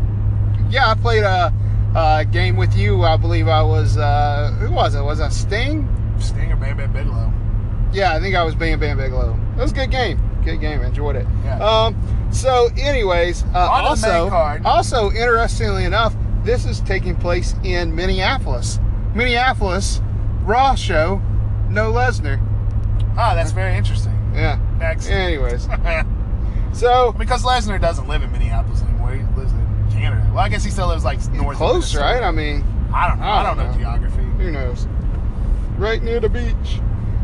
[0.69, 1.53] Yeah, I played a,
[1.95, 3.03] a game with you.
[3.03, 3.97] I believe I was.
[3.97, 5.01] Uh, who was it?
[5.01, 5.87] Was it Sting?
[6.19, 7.31] Sting or Bam Bam Bigelow.
[7.93, 9.39] Yeah, I think I was Bam Bam Bigelow.
[9.55, 10.19] It was a good game.
[10.43, 10.81] Good game.
[10.81, 11.27] Enjoyed it.
[11.43, 11.59] Yeah.
[11.59, 11.95] Um.
[12.31, 14.29] So, anyways, uh, also,
[14.65, 18.79] also interestingly enough, this is taking place in Minneapolis.
[19.13, 20.01] Minneapolis,
[20.43, 21.21] Raw show,
[21.69, 22.39] no Lesnar.
[23.17, 24.13] Ah, that's very interesting.
[24.33, 24.59] Yeah.
[24.77, 25.07] Next.
[25.07, 25.67] Anyways,
[26.73, 29.11] so because Lesnar doesn't live in Minneapolis anymore.
[29.13, 30.25] He lives in Canada.
[30.29, 31.55] Well, I guess he still lives like north.
[31.55, 32.21] of close, right?
[32.23, 33.25] I mean, I don't know.
[33.25, 34.21] I don't know geography.
[34.21, 34.87] Who knows?
[35.77, 36.79] Right near the beach.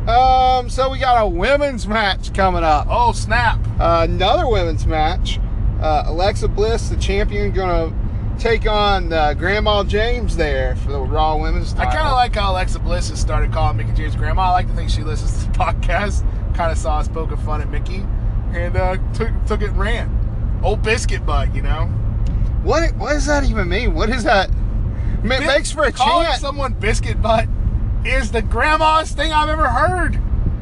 [0.07, 2.87] Um, so we got a women's match coming up.
[2.89, 3.59] Oh snap!
[3.79, 5.39] Uh, another women's match.
[5.79, 7.93] Uh, Alexa Bliss, the champion, gonna
[8.39, 12.51] take on uh, Grandma James there for the Raw Women's I kind of like how
[12.51, 14.43] Alexa Bliss has started calling Mickie James grandma.
[14.43, 16.21] I like to think she listens to the podcast.
[16.55, 18.05] Kind of saw us poking fun at Mickie,
[18.53, 20.59] and uh, took took it and ran.
[20.63, 21.85] Old biscuit butt, you know.
[22.63, 23.93] What what does that even mean?
[23.93, 24.49] What is that?
[25.23, 26.41] Ma- Bi- makes for a calling chant.
[26.41, 27.47] someone biscuit butt
[28.05, 30.19] is the grandma's thing I've ever heard.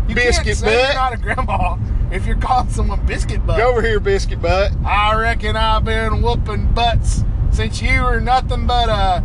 [0.07, 0.86] You Biscuit can't say butt?
[0.86, 1.77] you're not a grandma
[2.12, 3.57] if you're calling someone biscuit butt.
[3.57, 4.71] Go over here, biscuit butt.
[4.86, 9.23] I reckon I've been whooping butts since you are nothing but a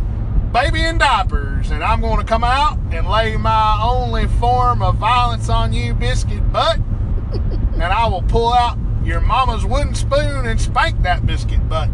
[0.51, 4.95] baby in diapers, and I'm going to come out and lay my only form of
[4.95, 6.77] violence on you, biscuit butt,
[7.33, 11.89] and I will pull out your mama's wooden spoon and spank that biscuit butt,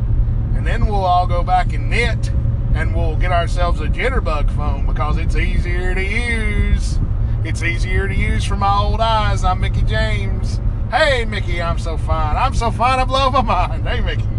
[0.55, 2.31] and then we'll all go back and knit,
[2.73, 6.99] and we'll get ourselves a jitterbug phone because it's easier to use.
[7.45, 9.43] It's easier to use for my old eyes.
[9.43, 10.59] I'm Mickie James.
[10.89, 12.37] Hey, Mickey, I'm so fine.
[12.37, 13.87] I'm so fine, I blow my mind.
[13.87, 14.32] Hey, Mickey.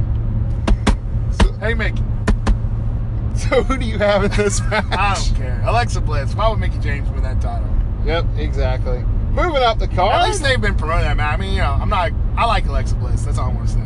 [1.65, 1.97] Hey, Mickey.
[3.35, 4.85] so who do you have in this match?
[4.91, 5.63] I don't care.
[5.65, 6.35] Alexa Bliss.
[6.35, 7.67] Why would Mickie James win that title?
[8.05, 8.99] Yep, exactly.
[9.31, 10.15] Moving up the card.
[10.15, 11.39] At least they've been promoting that match.
[11.39, 12.13] I mean, you know, I'm not.
[12.37, 13.23] I like Alexa Bliss.
[13.23, 13.81] That's all I want to say.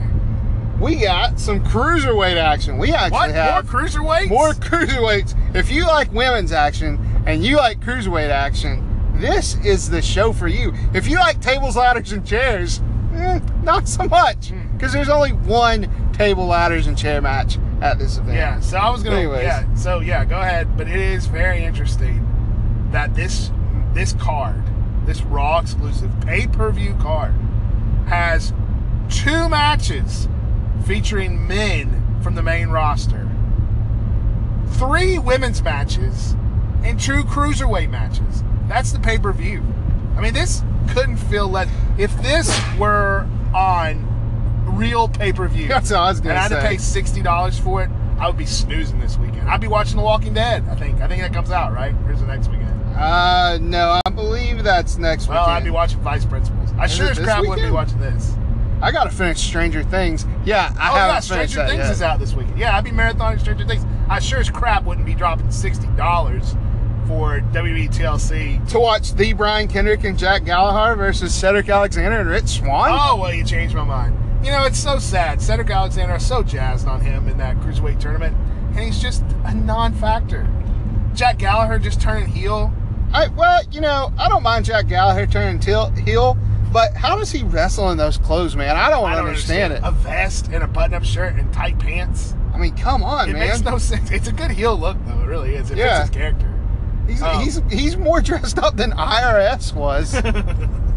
[0.81, 2.79] we got some cruiserweight action.
[2.79, 3.29] We actually What?
[3.31, 4.29] More have cruiserweights?
[4.29, 5.55] more cruiserweights.
[5.55, 10.49] If you like women's action and you like cruiserweight action, this is the show for
[10.49, 10.73] you.
[10.95, 12.83] If you like tables, ladders, and chairs,
[13.14, 14.77] eh, not so much, Hmm.
[14.77, 18.37] because there's only one table, ladders, and chair match at this event.
[18.37, 18.61] Yeah.
[18.61, 19.17] So I was gonna.
[19.17, 19.43] Anyways.
[19.43, 19.75] Yeah.
[19.75, 20.77] So yeah, go ahead.
[20.77, 22.25] But it is very interesting
[22.91, 23.51] that this
[23.95, 24.62] this card,
[25.07, 27.35] this Raw exclusive pay per view card,
[28.07, 28.53] has
[29.11, 30.29] two matches
[30.87, 33.29] featuring men from the main roster,
[34.73, 36.37] three women's matches,
[36.83, 38.43] and two cruiserweight matches.
[38.69, 39.62] That's the pay per view.
[40.17, 41.69] I mean, this couldn't feel less.
[41.97, 44.08] If this were on
[44.69, 47.23] real pay per view, That's what I was gonna and I had to pay sixty
[47.23, 49.49] dollars for it, I would be snoozing this weekend.
[49.49, 50.65] I'd be watching The Walking Dead.
[50.69, 51.01] I think.
[51.01, 51.95] I think that comes out right.
[52.07, 52.69] Here's the next weekend.
[52.97, 55.57] Uh, no, I believe that's next Well, weekend.
[55.57, 56.71] I'd be watching Vice Principals.
[56.79, 58.35] I Is sure as crap wouldn't be watching this.
[58.81, 60.25] I gotta finish Stranger Things.
[60.45, 61.91] Yeah, I oh haven't yeah, Stranger that Things yet.
[61.93, 62.59] is out this weekend.
[62.59, 63.85] Yeah, I'd be marathoning Stranger Things.
[64.09, 66.55] I sure as crap wouldn't be dropping sixty dollars
[67.07, 68.69] for WWE TLC.
[68.71, 72.91] To watch the Brian Kendrick and Jack Gallagher versus Cedric Alexander and Rich Swann.
[72.93, 74.17] Oh well, you changed my mind.
[74.42, 75.42] You know, it's so sad.
[75.42, 78.37] Cedric Alexander is so jazzed on him in that cruiserweight tournament,
[78.70, 80.46] and he's just a non-factor.
[81.14, 82.72] Jack Gallagher just turning heel.
[83.12, 86.37] I, well, you know, I don't mind Jack Gallagher turning til- heel,
[86.72, 88.77] but how does he wrestle in those clothes, man?
[88.77, 92.35] I don't, I don't understand, A vest and a button-up shirt and tight pants.
[92.55, 93.48] I mean, come on, It man.
[93.48, 94.11] makes no sense.
[94.11, 95.20] It's a good heel look, though.
[95.20, 95.70] It really is.
[95.70, 96.05] It Yeah.
[96.05, 96.55] fits his character.
[97.09, 100.14] he's, um, he's he's more dressed up than IRS was.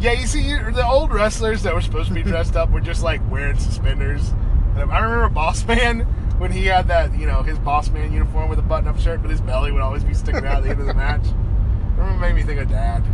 [0.00, 2.80] Yeah, you see, you- the old wrestlers that were supposed to be dressed up were
[2.80, 4.32] just like wearing suspenders.
[4.76, 6.00] And I remember Boss Man
[6.38, 9.30] when he had that, you know, his Boss Man uniform with a button-up shirt, but
[9.30, 11.24] his belly would always be sticking out at the end of the match.
[11.26, 11.34] It
[11.98, 13.04] remember made me think of Dad.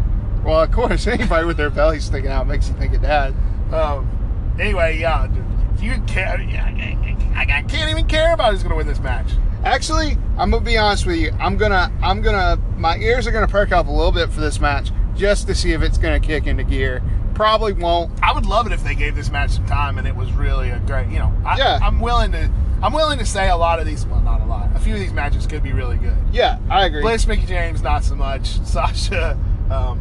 [0.45, 3.35] well, of course, anybody with their belly sticking out makes you think of dad.
[3.73, 5.45] Um, anyway, yeah, dude,
[5.83, 6.37] you care.
[6.39, 6.97] I,
[7.35, 9.33] I, I can't even care about who's gonna win this match.
[9.65, 11.33] Actually, I'm gonna be honest with you.
[11.41, 14.61] I'm gonna, I'm gonna, my ears are gonna perk up a little bit for this
[14.61, 17.03] match just to see if it's gonna kick into gear.
[17.35, 18.13] Probably won't.
[18.23, 20.71] I would love it if they gave this match some time and it was really
[20.71, 21.09] a great.
[21.09, 21.79] You know, I, Yeah.
[21.83, 22.51] I'm willing to.
[22.83, 24.05] I'm willing to say a lot of these.
[24.07, 24.69] Well, not a lot.
[24.75, 26.17] A few of these matches could be really good.
[26.31, 27.01] Yeah, I agree.
[27.01, 28.61] Bliss, Mickie James, not so much.
[28.65, 29.39] Sasha,
[29.71, 29.99] um,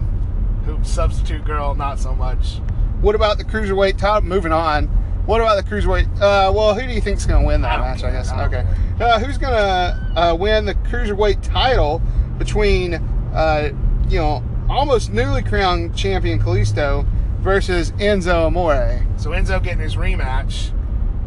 [0.66, 2.60] who substitute girl, not so much.
[3.02, 4.24] What about the cruiserweight top?
[4.24, 4.88] Moving on.
[5.26, 6.06] What about the cruiserweight?
[6.18, 8.04] Uh, well, who do you think's going to win that I match?
[8.04, 8.30] I guess.
[8.30, 8.66] I okay.
[9.00, 12.02] Uh, who's going to uh, win the cruiserweight title
[12.38, 12.96] between,
[13.34, 13.70] uh,
[14.08, 17.06] you know, almost newly crowned champion Kalisto
[17.40, 19.06] versus Enzo Amore?
[19.18, 20.72] So Enzo getting his rematch.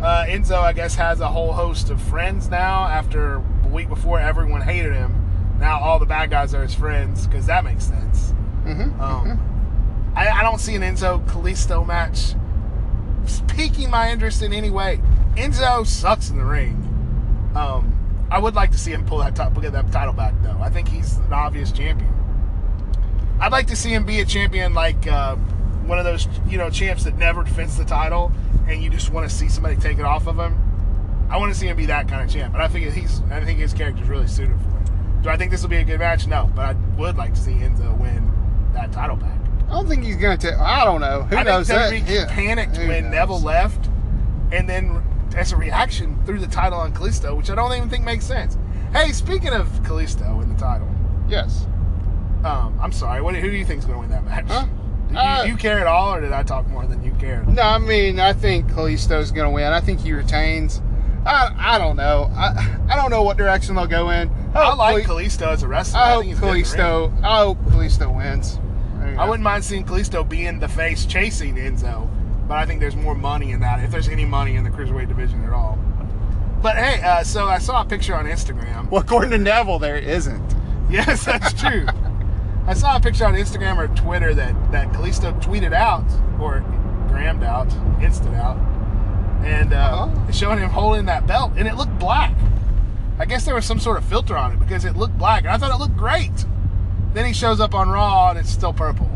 [0.01, 2.85] Uh, Enzo, I guess, has a whole host of friends now.
[2.87, 5.15] After a week before, everyone hated him.
[5.59, 8.33] Now all the bad guys are his friends because that makes sense.
[8.65, 9.01] Mm-hmm.
[9.01, 12.35] Um, I, I don't see an Enzo Kalisto match
[13.49, 15.01] piquing my interest in any way.
[15.35, 16.75] Enzo sucks in the ring.
[17.55, 17.95] Um,
[18.31, 20.59] I would like to see him pull that top, get that title back though.
[20.61, 22.13] I think he's an obvious champion.
[23.41, 25.37] I'd like to see him be a champion like uh,
[25.87, 28.33] one of those you know champs that never defends the title,
[28.67, 30.57] and you just want to see somebody take it off of him.
[31.31, 33.45] I want to see him be that kind of champ, but I think he's I
[33.45, 35.23] think his character's really suited for it.
[35.23, 36.27] Do I think this will be a good match?
[36.27, 38.31] No, but I would like to see Enzo win
[38.73, 39.39] that title back.
[39.69, 40.59] I don't think he's going to.
[40.61, 41.23] I don't know.
[41.25, 42.13] Who I knows think that?
[42.13, 42.27] Yeah.
[42.29, 43.13] panicked Who when knows?
[43.13, 43.87] Neville left,
[44.53, 45.03] and then
[45.37, 48.57] as a reaction threw the title on Kalisto, which I don't even think makes sense.
[48.93, 50.89] Hey, speaking of Kalisto in the title,
[51.29, 51.67] Yes.
[52.45, 53.21] Um, I'm sorry.
[53.21, 54.45] What, who do you think's going to win that match?
[54.49, 54.67] Huh?
[55.09, 57.49] Do you, Uh, you care at all, or did I talk more than you cared?
[57.49, 59.73] No, I mean, I think Kalisto's going to win.
[59.73, 60.83] I think he retains.
[61.27, 62.31] I, I don't know.
[62.35, 64.31] I, I don't know what direction they'll go in.
[64.55, 65.99] I hope like Kali- Kalisto as a wrestler.
[66.01, 66.65] I I, hope think he's good in the ring.
[66.65, 67.23] Kalisto.
[67.25, 68.59] I hope Kalisto wins.
[69.19, 72.09] I wouldn't mind seeing Kalisto being the face chasing Enzo,
[72.47, 75.09] but I think there's more money in that if there's any money in the cruiserweight
[75.09, 75.79] division at all.
[76.63, 78.91] But hey, uh, so I saw a picture on Instagram.
[78.91, 80.55] Well, according to Neville, there isn't.
[80.91, 81.87] Yes, that's true.
[82.69, 86.05] I saw a picture on Instagram or Twitter that that Kalisto tweeted out
[86.41, 86.61] or
[87.09, 88.59] grammed out, instant out,
[89.43, 90.33] and uh, Uh-huh.
[90.33, 92.35] showing him holding that belt, and it looked black.
[93.19, 95.51] I guess there was some sort of filter on it because it looked black, and
[95.51, 96.45] I thought it looked great.
[97.15, 99.09] Then he shows up on Raw, and it's still purple.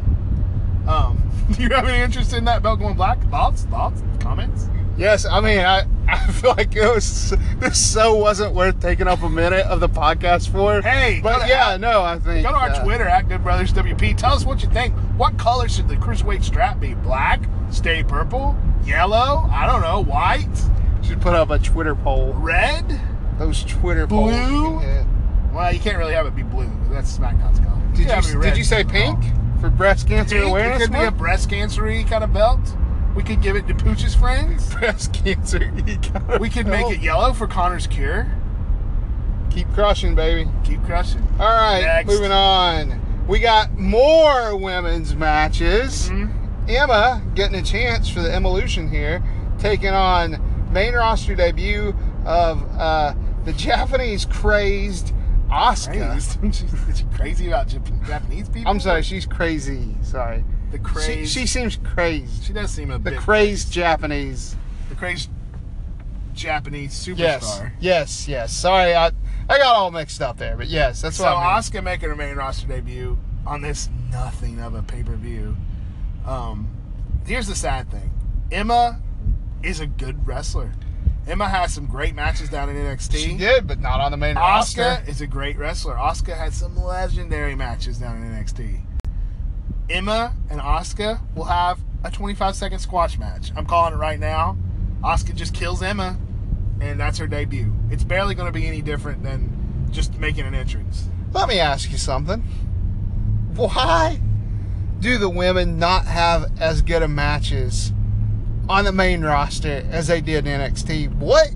[0.89, 3.23] Um, do you have any interest in that belt going black?
[3.31, 3.65] Thoughts?
[3.65, 4.03] Thoughts?
[4.19, 4.67] Comments?
[5.03, 9.25] Yes, I mean, I, I feel like it was this so wasn't worth taking up
[9.25, 10.81] a minute of the podcast for.
[10.81, 13.73] Hey, but to- yeah, no, I think Go to our uh, Twitter at Good Brothers
[13.73, 14.17] WP.
[14.17, 14.95] Tell us what you think.
[15.17, 16.95] What color should the cruiserweight strap be?
[16.95, 17.43] Black?
[17.73, 18.57] Stay purple?
[18.85, 19.49] Yellow?
[19.51, 20.05] I don't know.
[20.05, 20.47] White?
[21.05, 22.33] Should put up a Twitter poll.
[22.35, 23.01] Red?
[23.41, 24.31] Those Twitter Blue?
[24.31, 24.85] polls.
[24.85, 25.05] Yeah.
[25.53, 26.71] Well, you can't really have it be blue.
[26.91, 27.83] That's SmackDown's color.
[27.95, 29.61] Did it you did you say pink all.
[29.61, 30.57] for breast cancer Pink?
[30.57, 32.61] It could be a breast cancer kind of belt.
[33.15, 34.73] We could give it to Pooch's friends.
[34.75, 35.73] breast cancer.
[36.41, 38.27] We could make it yellow for Connor's cure.
[39.51, 40.51] keep crushing, baby.
[40.65, 41.23] Keep crushing.
[41.39, 42.09] All right, Next.
[42.09, 43.01] moving on.
[43.29, 46.09] We got more women's matches.
[46.11, 46.31] Mhm.
[46.69, 49.23] Emma getting a chance for the Evolution here,
[49.59, 50.41] taking on
[50.73, 51.95] main roster debut
[52.25, 55.13] of uh, the Japanese crazed
[55.51, 55.93] Asuka.
[56.41, 56.45] Crazed.
[56.89, 57.69] Is she crazy about
[58.07, 58.71] Japanese people?
[58.71, 59.97] I'm sorry, she's crazy.
[60.03, 60.45] Sorry.
[60.73, 62.45] The She, she seems crazed.
[62.45, 64.57] She does seem a The bit crazed Japanese.
[64.89, 65.31] The crazed
[66.35, 67.19] Japanese superstar.
[67.19, 67.71] Yes.
[67.81, 68.53] Yes, yes.
[68.53, 69.07] Sorry, I
[69.49, 71.63] I got all mixed up there, but yes, that's So what I mean.
[71.63, 75.57] Asuka making her main roster debut on this nothing of a pay per view.
[76.27, 76.69] Um,
[77.27, 78.11] here's the sad thing:
[78.51, 79.01] Emma
[79.63, 80.73] is a good wrestler.
[81.27, 83.17] Emma has some great matches down in NXT.
[83.17, 84.83] She did, but not on the main roster.
[84.83, 85.95] Asuka is a great wrestler.
[85.95, 88.81] Asuka had some legendary matches down in NXT.
[89.93, 93.53] Emma and Asuka will have a 25 second squash match.
[93.55, 94.57] I'm calling it right now.
[95.05, 96.19] Asuka just kills Emma,
[96.81, 97.73] and that's her debut.
[97.91, 101.09] It's barely going to be any different than just making an entrance.
[101.33, 102.41] Let me ask you something.
[103.55, 104.19] Why
[105.01, 107.93] do the women not have as good of matches
[108.69, 111.15] on the main roster as they did in NXT?
[111.17, 111.49] What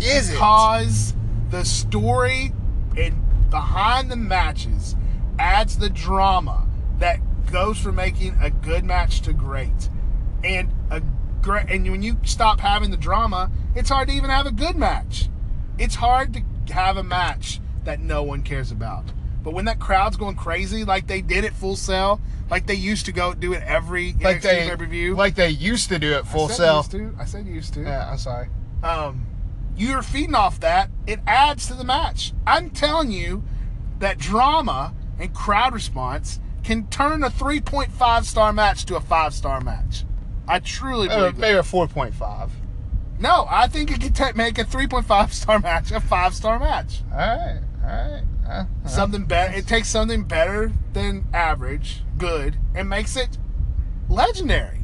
[0.00, 0.32] is it?
[0.32, 1.14] Because
[1.50, 2.52] the story
[2.96, 4.94] and behind the matches
[5.38, 7.18] adds the drama that
[7.50, 9.88] goes from making a good match to great.
[10.42, 11.02] And a
[11.42, 14.76] great and when you stop having the drama, it's hard to even have a good
[14.76, 15.28] match.
[15.78, 19.04] It's hard to have a match that no one cares about.
[19.42, 23.04] But when that crowd's going crazy, like they did at Full Sail, like they used
[23.06, 25.14] to go do it every Like NXT they pay-per-view.
[25.16, 26.78] like they used to do it Full Sail.
[26.78, 27.14] Used to.
[27.18, 28.48] I said used to Yeah, I'm sorry.
[28.82, 29.26] um,
[29.76, 32.32] you're feeding off that, it adds to the match.
[32.46, 33.42] I'm telling you
[33.98, 39.60] that drama and crowd response can turn a 3.5 star match to a 5 star
[39.60, 40.04] match.
[40.48, 41.60] I truly Uh, believe maybe that.
[41.60, 42.50] a four point five.
[43.18, 47.02] No, I think it could ta make a 3.5 star match a 5 star match.
[47.12, 48.22] All right, all right.
[48.46, 49.54] Uh, uh, Something better.
[49.56, 53.38] It takes something better than average, good, and makes it
[54.08, 54.80] legendary.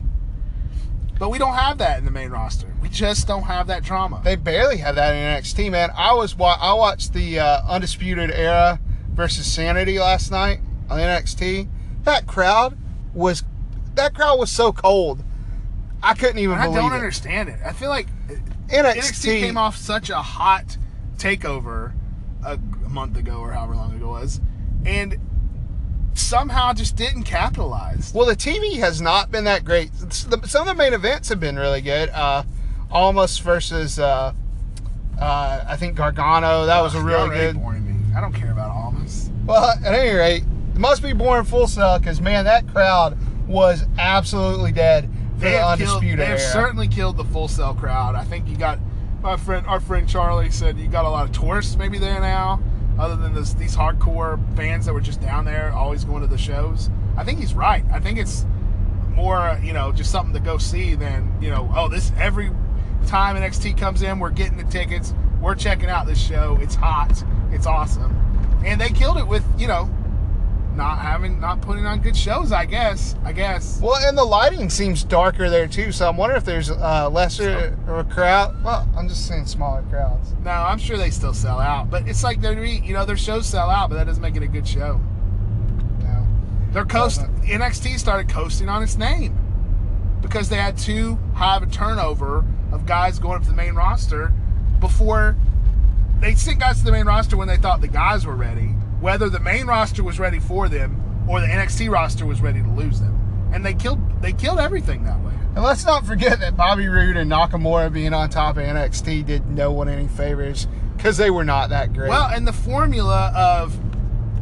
[1.19, 2.69] But we don't have that in the main roster.
[2.81, 4.23] We just don't have that drama.
[4.25, 5.91] They barely have that in NXT, man.
[5.95, 10.61] I was wa- I watched the uh, Undisputed Era versus Sanity last night
[10.91, 11.69] on NXT.
[12.05, 12.77] That crowd
[13.15, 13.45] was
[13.95, 15.23] that crowd was so cold.
[16.03, 16.97] I couldn't even I don't it.
[16.97, 17.59] understand it.
[17.65, 18.09] I feel like
[18.69, 20.77] NXT, NXT came off such a hot
[21.17, 21.93] takeover
[22.45, 24.41] a, a month ago or however long ago it was,
[24.85, 25.19] and
[26.15, 28.13] somehow just didn't capitalize.
[28.15, 29.91] Well, the TV has not been that great.
[30.11, 32.09] Some of the main events have been really good.
[32.11, 32.45] Uh,
[32.91, 34.33] Almas versus uh,
[35.21, 36.67] uh, I think Gargano.
[36.67, 37.61] That was a really good.
[37.61, 38.17] boring me.
[38.17, 39.31] I don't care about Almas.
[39.47, 40.45] Well, at any rate,
[40.81, 43.17] must be born Full Sail because man, that crowd
[43.47, 46.51] was absolutely dead for They the have, killed, undisputed they have era.
[46.53, 48.15] certainly killed the Full Sail crowd.
[48.15, 48.79] I think you got
[49.23, 52.61] my friend, our friend Charlie said you got a lot of tourists maybe there now,
[52.99, 56.39] other than this, these hardcore fans that were just down there always going to the
[56.39, 56.89] shows.
[57.17, 57.85] I think he's right.
[57.93, 58.47] I think it's
[59.11, 61.71] more, you know, just something to go see than you know.
[61.77, 62.51] Oh, this every
[63.07, 65.13] time NXT comes in, we're getting the tickets.
[65.41, 66.59] We're checking out this show.
[66.61, 67.23] It's hot.
[67.51, 68.15] It's awesome,
[68.65, 69.91] and they killed it with you know,
[70.81, 72.53] not having, not putting on good shows.
[72.53, 73.15] I guess.
[73.23, 73.79] I guess.
[73.83, 77.79] Well, and the lighting seems darker there too, so I'm wondering if there's uh, lesser
[77.87, 78.65] a crowd.
[78.65, 80.33] Well, I'm just saying smaller crowds.
[80.43, 83.47] No, I'm sure they still sell out, but it's like they're you know their shows
[83.47, 84.99] sell out, but that doesn't make it a good show.
[86.01, 86.27] No.
[86.73, 89.37] They're coast NXT started coasting on its name
[90.23, 93.75] because they had too high of a turnover of guys going up to the main
[93.75, 94.33] roster
[94.81, 95.37] before
[96.21, 99.29] they sent guys to the main roster when they thought the guys were ready, whether
[99.29, 103.01] the main roster was ready for them or the NXT roster was ready to lose
[103.01, 105.33] them, and they killed they killed everything that way.
[105.55, 109.47] And let's not forget that Bobby Roode and Nakamura being on top of NXT did
[109.47, 112.09] no one any favors because they were not that great.
[112.11, 113.79] Well, and the formula of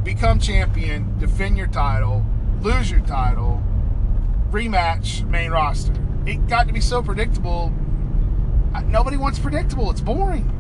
[0.05, 2.25] become champion, defend your title,
[2.61, 3.63] lose your title,
[4.51, 5.95] rematch main roster.
[6.27, 7.73] It got to be so predictable.
[8.87, 9.91] Nobody wants predictable.
[9.91, 10.51] It's boring.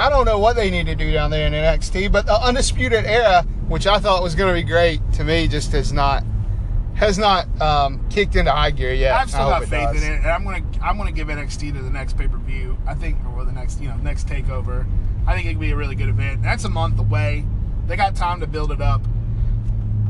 [0.00, 3.04] I don't know what they need to do down there in NXT, but the Undisputed
[3.04, 6.24] Era, which I thought was going to be great, to me just has not
[6.94, 9.14] has not um, kicked into high gear yet.
[9.14, 10.02] I've still I got faith does.
[10.02, 12.78] in it, and I'm gonna I'm gonna give NXT to the next pay per view.
[12.86, 14.86] I think, or the next you know next takeover.
[15.26, 16.42] I think it could be a really good event.
[16.42, 17.44] That's a month away.
[17.86, 19.02] They got time to build it up.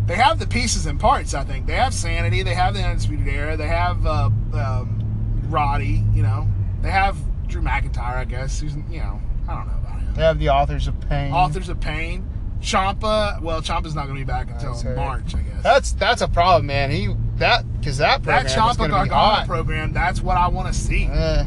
[0.06, 1.34] They have the pieces and parts.
[1.34, 2.44] I think they have Sanity.
[2.44, 3.56] They have the Undisputed Era.
[3.56, 6.04] They have uh, um, Roddy.
[6.12, 6.48] You know,
[6.80, 7.16] they have
[7.48, 8.16] Drew McIntyre.
[8.16, 9.79] I guess who's you know I don't know.
[10.20, 11.32] They have the authors of pain.
[11.32, 12.28] Authors of Pain.
[12.60, 13.40] Ciampa.
[13.40, 14.94] Well, Ciampa's not going to be back until That's.
[14.94, 15.62] March, I guess.
[15.62, 16.90] That's that's a problem, man.
[16.90, 19.94] He that because that program that Ciampa Gargano program.
[19.94, 21.06] That's what I want to see.
[21.06, 21.46] Eh,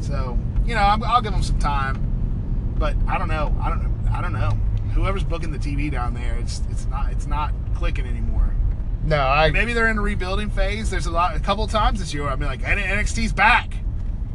[0.00, 3.54] So you know, I'm, I'll give them some time, but I don't know.
[3.62, 4.08] I don't.
[4.12, 4.50] I don't know.
[4.94, 8.52] Whoever's booking the TV down there, it's it's not it's not clicking anymore.
[9.04, 10.90] no, I Maybe they're in a rebuilding phase.
[10.90, 12.26] There's a lot, a couple times this year.
[12.26, 13.74] I've been like, NXT's back,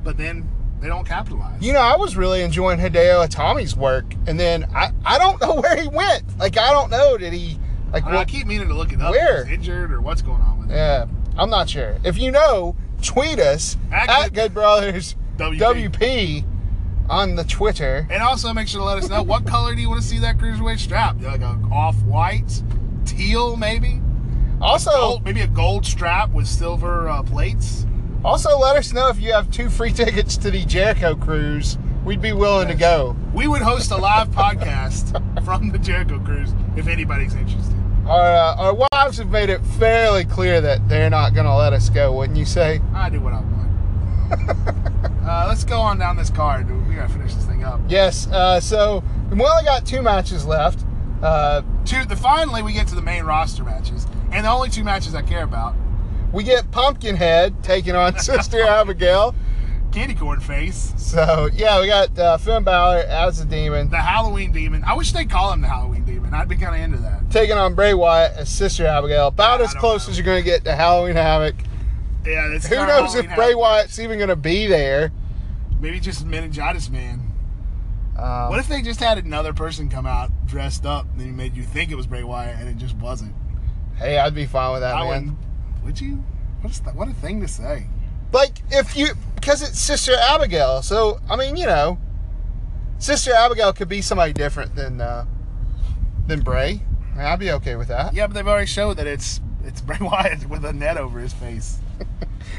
[0.06, 0.48] but then
[0.82, 1.62] they don't capitalize.
[1.62, 5.56] You know, I was really enjoying Hideo Itami's work, and then I, I don't know
[5.62, 6.24] where he went.
[6.38, 7.18] Like, I don't know.
[7.18, 7.58] Did he
[7.94, 8.06] like?
[8.06, 9.12] I, I keep meaning to look it up.
[9.12, 9.50] Where?
[9.52, 10.76] Injured or what's going on with him?
[10.76, 11.06] yeah,
[11.38, 11.98] I'm not sure.
[12.04, 15.92] If you know, tweet us At at, Good- Good Brothers WP.
[15.92, 16.46] WP
[17.10, 18.08] on the Twitter.
[18.10, 20.18] And also make sure to let us know what color do you want to see
[20.20, 21.22] that cruiserweight strap?
[21.22, 22.64] Like a off white,
[23.06, 24.02] teal maybe,
[24.60, 27.86] Also, gold, maybe a gold strap with silver uh, plates.
[28.26, 31.78] Also let us know if you have two free tickets to the Jericho cruise.
[32.04, 33.16] We'd be willing to go.
[33.34, 35.14] We would host a live podcast
[35.46, 37.76] from the Jericho Cruise if anybody's interested.
[38.08, 41.74] our uh, our wives have made it fairly clear that they're not going to let
[41.74, 42.12] us go.
[42.14, 42.80] Wouldn't you say?
[42.94, 43.56] I do what I want.
[45.28, 46.68] uh, let's go on down this card.
[46.88, 47.80] We gotta finish this thing up.
[47.88, 48.28] Yes.
[48.28, 50.84] Uh, so we only got two matches left.
[51.22, 52.06] Uh, Two.
[52.06, 55.22] The finally we get to the main roster matches, and the only two matches I
[55.22, 55.76] care about:
[56.36, 59.34] we get Pumpkinhead taking on Sister Abigail.
[59.92, 64.52] Candy Corn Face, So yeah, we got uh, Finn Balor as the demon the Halloween
[64.52, 64.84] Demon.
[64.84, 66.34] I wish they'd call him the Halloween Demon.
[66.34, 67.32] I'd be kind of into that.
[67.32, 69.28] taking on Bray Wyatt as Sister Abigail.
[69.28, 70.12] About I as close know.
[70.12, 71.56] as you're going to get to Halloween Havoc.
[72.26, 73.58] Yeah, Who knows if Halloween Bray Havoc.
[73.60, 75.14] Wyatt's even going to be there?
[75.80, 77.32] Maybe just meningitis man.
[78.18, 81.56] Um, What if they just had another person come out dressed up and then made
[81.56, 83.34] you think it was Bray Wyatt and it just wasn't?
[83.98, 85.38] hey, I'd be fine with that, I man.
[85.86, 86.02] Wouldn't.
[86.02, 86.24] You?
[86.62, 86.96] What is that?
[86.96, 87.88] What a thing to say.
[88.32, 90.82] Like if you because it's Sister Abigail.
[90.82, 91.98] So I mean, you know,
[92.98, 95.26] Sister Abigail could be somebody different than uh,
[96.28, 96.82] than Bray.
[97.18, 98.14] I'd be okay with that.
[98.14, 101.34] Yeah, but they've already showed that it's it's Bray Wyatt with a net over his
[101.34, 101.80] face.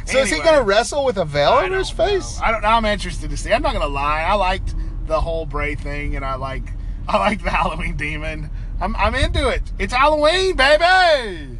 [0.04, 2.04] So is he going to wrestle with a veil I over his don't know.
[2.20, 2.40] face?
[2.42, 2.68] I don't know.
[2.68, 3.52] I'm interested to see.
[3.52, 4.22] I'm not gonna lie.
[4.22, 4.74] I liked
[5.06, 6.62] the whole Bray thing, and I like
[7.08, 8.50] I like the Halloween demon.
[8.80, 9.62] I'm I'm into it.
[9.78, 11.58] It's Halloween, baby.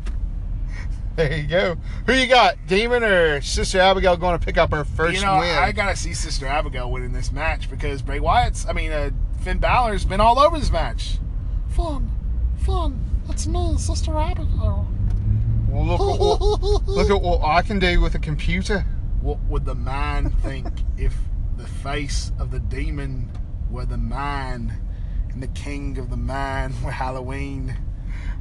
[1.16, 1.76] There you go.
[2.06, 5.38] Who you got, Demon or Sister Abigail, going to pick up her first you know,
[5.38, 5.48] win?
[5.48, 8.66] I gotta see Sister Abigail winning this match because Bray Wyatt's.
[8.66, 9.10] I mean, uh,
[9.40, 11.16] Finn Balor's been all over this match.
[11.70, 12.10] Fun,
[12.58, 13.02] fun.
[13.30, 14.86] It's me, Sister Abigail.
[15.70, 18.84] well, look at what, look at what I can do with a computer.
[19.22, 21.16] What would the man think if
[21.56, 23.30] the face of the demon
[23.70, 24.78] were the man,
[25.30, 27.74] and the king of the man were Halloween?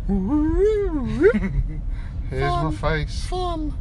[2.29, 3.25] Here's my face.
[3.25, 3.73] Fun.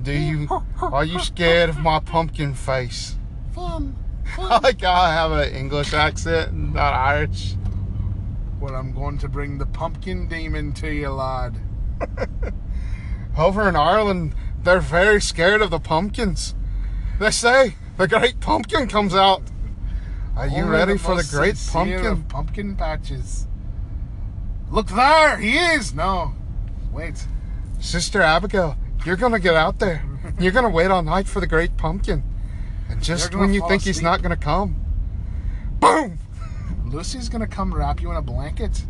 [0.00, 0.48] Do you?
[0.80, 3.16] Are you scared of my pumpkin face?
[3.52, 3.96] Fun.
[4.38, 7.56] I like I have an English accent, not Irish.
[8.60, 11.56] Well, I'm going to bring the pumpkin demon to you, lad.
[13.36, 16.54] Over in Ireland, they're very scared of the pumpkins.
[17.18, 19.42] They say the great pumpkin comes out.
[20.36, 22.06] Are you Only ready for the great pumpkin?
[22.06, 23.46] of pumpkin patches.
[24.70, 25.92] Look there, he is.
[25.92, 26.34] No,
[26.92, 27.26] wait.
[27.80, 30.04] Sister Abigail, you're gonna get out there.
[30.38, 32.22] You're gonna wait all night for the great pumpkin.
[32.88, 34.76] And just when you think he's not gonna come,
[35.80, 36.18] boom!
[36.84, 38.84] Lucy's gonna come wrap you in a blanket.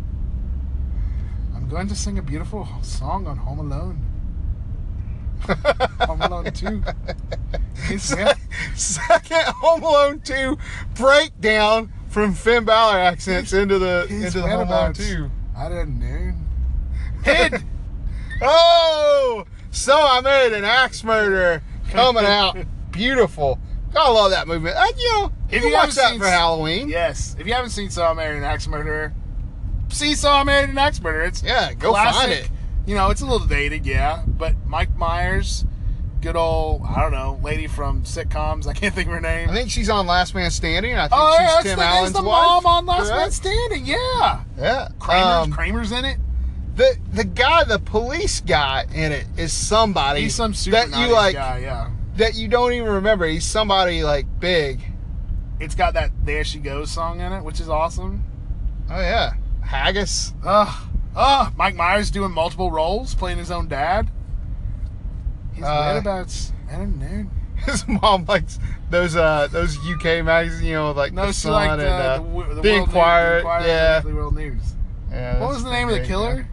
[1.54, 4.06] I'm going to sing a beautiful song on Home Alone.
[6.00, 6.82] Home Alone 2.
[7.88, 8.14] It's.
[8.74, 10.56] Second Home Alone 2
[10.94, 14.98] breakdown from Finn Balor accents into the His into the Home Alone whereabouts.
[14.98, 15.30] 2.
[15.56, 17.58] I don't know.
[18.42, 22.56] Oh, so I made an axe murderer coming out.
[22.90, 23.58] Beautiful.
[23.96, 24.70] I love that movie.
[24.70, 26.88] Uh, you know, If you you watch that seen for Halloween.
[26.88, 27.36] yes.
[27.38, 29.12] If you haven't seen So I Married an Axe Murderer,
[29.90, 31.24] see So I Married an Axe Murderer.
[31.24, 32.20] It's Yeah, go classic.
[32.20, 32.50] find it.
[32.86, 34.22] You know, it's a little dated, yeah.
[34.26, 35.64] But Mike Myers,
[36.22, 38.66] good old, I don't know, lady from sitcoms.
[38.66, 39.50] I can't think of her name.
[39.50, 40.96] I think she's on Last Man Standing.
[40.96, 42.62] I think oh, she's yeah, Tim the, it's Allen's the wife.
[42.62, 43.30] mom on Last Man?
[43.30, 44.40] Standing, yeah.
[44.58, 44.88] Yeah.
[44.98, 46.16] Kramer's, Um, Kramer's in it.
[46.76, 51.12] The the guy, the police guy in it is somebody He's some super that you
[51.12, 51.90] like guy, yeah.
[52.16, 53.26] that you don't even remember.
[53.26, 54.80] He's somebody like big.
[55.60, 58.24] It's got that There She Goes song in it, which is awesome.
[58.90, 60.32] Oh yeah, Haggis.
[60.44, 60.88] Ugh.
[61.14, 61.52] Ugh.
[61.56, 64.10] Mike Myers doing multiple roles, playing his own dad.
[65.52, 67.26] His Uh, whereabouts, I don't know.
[67.66, 68.58] His mom likes
[68.90, 71.84] those uh those UK magazines, you know, like No, the she Sun liked and uh,
[71.84, 72.22] uh, the,
[72.54, 73.98] the, The World Inquirer, the yeah.
[73.98, 74.62] Weekly World News.
[75.10, 76.48] yeah, What was the name of the killer?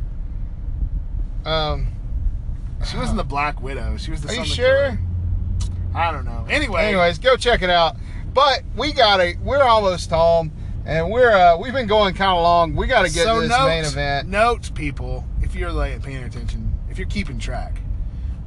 [1.50, 1.88] Um,
[2.90, 3.98] She wasn't the Black Widow.
[3.98, 4.66] She was the Are you sure?
[4.66, 5.00] killer.
[5.96, 6.46] I don't know.
[6.50, 7.96] Anyway, anyways, go check it out.
[8.34, 9.40] But we got it.
[9.40, 10.52] We're almost home,
[10.86, 12.76] and we're uh we've been going kind of long.
[12.76, 14.28] We got to get so to this note, main event.
[14.30, 17.82] Note, people, if you're like paying attention, if you're keeping track,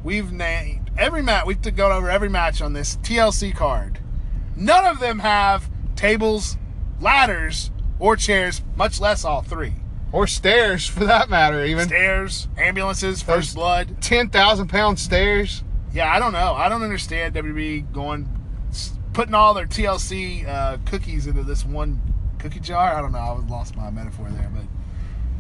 [0.05, 1.47] we've named every match.
[1.47, 3.99] We've gone over every match on this TLC card.
[4.55, 6.57] None of them have tables,
[7.01, 9.75] ladders, or chairs, much less all three.
[10.13, 13.97] Or stairs, for that matter, even Stairs, ambulances, Those- first blood.
[14.03, 15.65] ten thousand pound stairs.
[15.93, 16.55] Yeah, I don't know.
[16.55, 18.29] I don't understand WB going,
[19.15, 22.01] putting all their TLC uh, cookies into this one
[22.39, 22.95] cookie jar.
[22.95, 23.19] I don't know.
[23.19, 24.51] I was lost my metaphor there,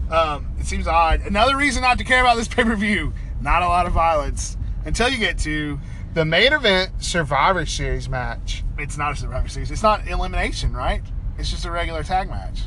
[0.08, 1.20] but um, it seems odd.
[1.22, 4.56] Another reason not to care about this pay per view: not a lot of violence
[4.84, 5.78] until you get to.
[6.14, 8.62] The main event Survivor Series match.
[8.78, 9.70] It's not a Survivor Series.
[9.70, 11.02] It's not elimination, right?
[11.38, 12.60] It's just a regular tag match.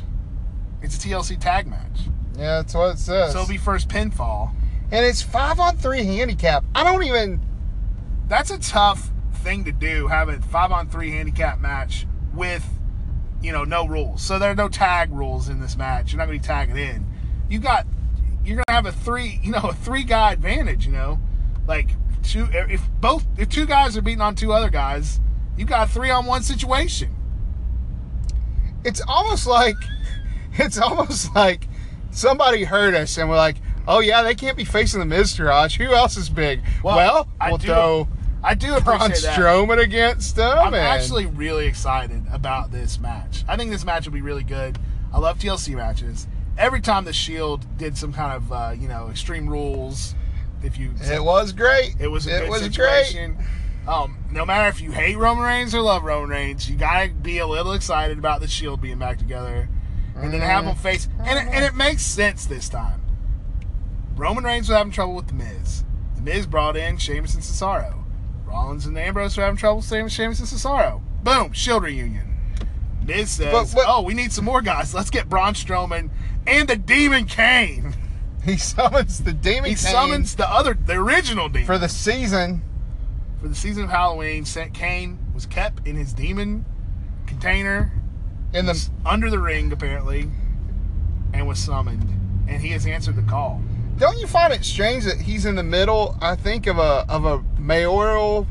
[0.86, 2.00] It's a TLC tag match.
[2.36, 3.32] Yeah, that's what it says.
[3.32, 4.52] So it'll be first pinfall.
[4.92, 6.64] and it's five on three handicap.
[6.76, 7.40] I don't even.
[8.28, 10.06] that's a tough thing to do.
[10.06, 12.64] Have a five on three handicap match with,
[13.42, 14.22] you know, no rules.
[14.22, 16.12] So there are no tag rules in this match.
[16.12, 17.04] You're not going to be tagging in.
[17.50, 17.84] you got
[18.44, 20.86] you're gonna have a three, you know, a three guy advantage.
[20.86, 21.18] You know,
[21.66, 21.88] like
[22.22, 25.20] two if both if two guys are beating on two other guys,
[25.56, 27.10] you got a three on one situation.
[28.84, 29.74] It's almost like
[30.58, 31.68] it's almost like
[32.10, 35.76] somebody heard us and we're like, oh yeah, they can't be facing the Miztourage.
[35.76, 36.62] Who else is big?
[36.82, 38.08] Well, I we'll do- throw
[38.42, 39.10] I do Braun.
[39.10, 40.56] Strowman against them.
[40.56, 43.44] I'm and- actually really excited about this match.
[43.48, 44.78] I think this match will be really good.
[45.12, 46.28] I love TLC matches.
[46.56, 50.14] Every time the Shield did some kind of uh, you know extreme rules,
[50.62, 51.96] if you it was great.
[51.98, 53.36] it was a it was situation.
[53.88, 57.38] Um, no matter if you hate Roman Reigns or love Roman Reigns, you gotta be
[57.38, 59.68] a little excited about the Shield being back together,
[60.16, 61.08] and then have them face.
[61.24, 63.00] And it, and it makes sense this time.
[64.16, 65.84] Roman Reigns was having trouble with the Miz.
[66.16, 68.04] The Miz brought in Sheamus and Cesaro.
[68.46, 71.02] Rollins and Ambrose were having trouble with Sheamus and Cesaro.
[71.22, 72.34] Boom, Shield reunion.
[73.04, 74.94] Miz says, But what- "Oh, we need some more guys.
[74.94, 76.10] Let's get Braun Strowman
[76.46, 77.94] and the Demon Kane."
[78.44, 82.62] He summons the Demon He summons the other, the original Demon for the season.
[83.40, 86.64] for the season of Halloween, Kane was kept in his demon
[87.26, 87.92] container
[88.52, 90.30] In the under the ring, apparently,
[91.34, 92.08] and was summoned.
[92.48, 93.60] And he has answered the call.
[93.98, 96.16] don't you find it strange that he's in the middle?
[96.20, 98.46] I think of a of a mayoral,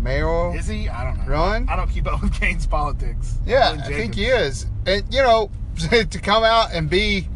[0.00, 0.54] mayoral.
[0.54, 0.88] Is he?
[0.88, 1.32] I don't know.
[1.32, 1.68] Run?
[1.68, 3.38] I don't keep up with Kane's politics.
[3.46, 4.66] Yeah, I think he is.
[4.86, 5.50] And you know,
[5.90, 7.28] to come out and be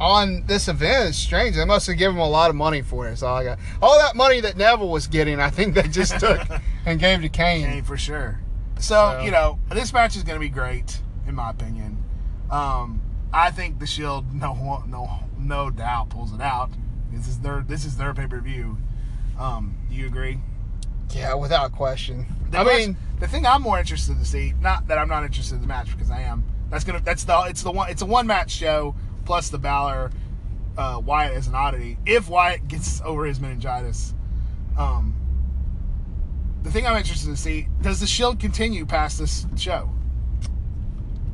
[0.00, 1.54] on this event is strange.
[1.56, 3.22] They must have given him a lot of money for it.
[3.22, 3.58] All I got.
[3.80, 6.40] All that money that Neville was getting, I think they just took
[6.84, 7.64] and gave to Kane.
[7.66, 8.40] Kane for sure.
[8.78, 12.02] So, So- you know, this match is going to be great, in my opinion.
[12.50, 13.00] Um,
[13.32, 16.70] I think the Shield, no, no, no doubt, pulls it out.
[17.12, 18.78] This is their, this is their pay per view.
[19.38, 20.38] Um, do you agree?
[21.10, 22.26] Yeah, without question.
[22.50, 25.56] The I mean, the thing I'm more interested to see, not that I'm not interested
[25.56, 26.44] in the match because I am.
[26.70, 27.00] That's gonna.
[27.00, 27.44] That's the.
[27.48, 27.90] It's the one.
[27.90, 28.94] It's a one match show
[29.24, 30.10] plus the Balor
[30.76, 31.98] uh, Wyatt as an oddity.
[32.06, 34.14] If Wyatt gets over his meningitis,
[34.76, 35.14] um,
[36.62, 39.90] the thing I'm interested to see does the Shield continue past this show?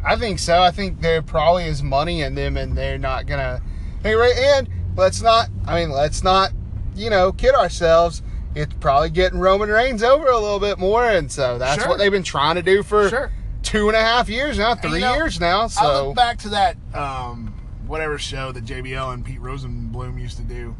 [0.05, 0.61] I think so.
[0.63, 3.61] I think there probably is money in them, and they're not gonna.
[4.03, 5.49] Hey, right, and let's not.
[5.67, 6.53] I mean, let's not.
[6.95, 8.23] You know, kid ourselves.
[8.55, 11.89] It's probably getting Roman Reigns over a little bit more, and so that's Sure.
[11.89, 13.31] what they've been trying to do for Sure.
[13.63, 15.63] two and a half years now, And, you three know, years now.
[15.65, 17.55] I So look back to that um,
[17.87, 20.75] whatever show that JBL and Pete Rosenberg used to do.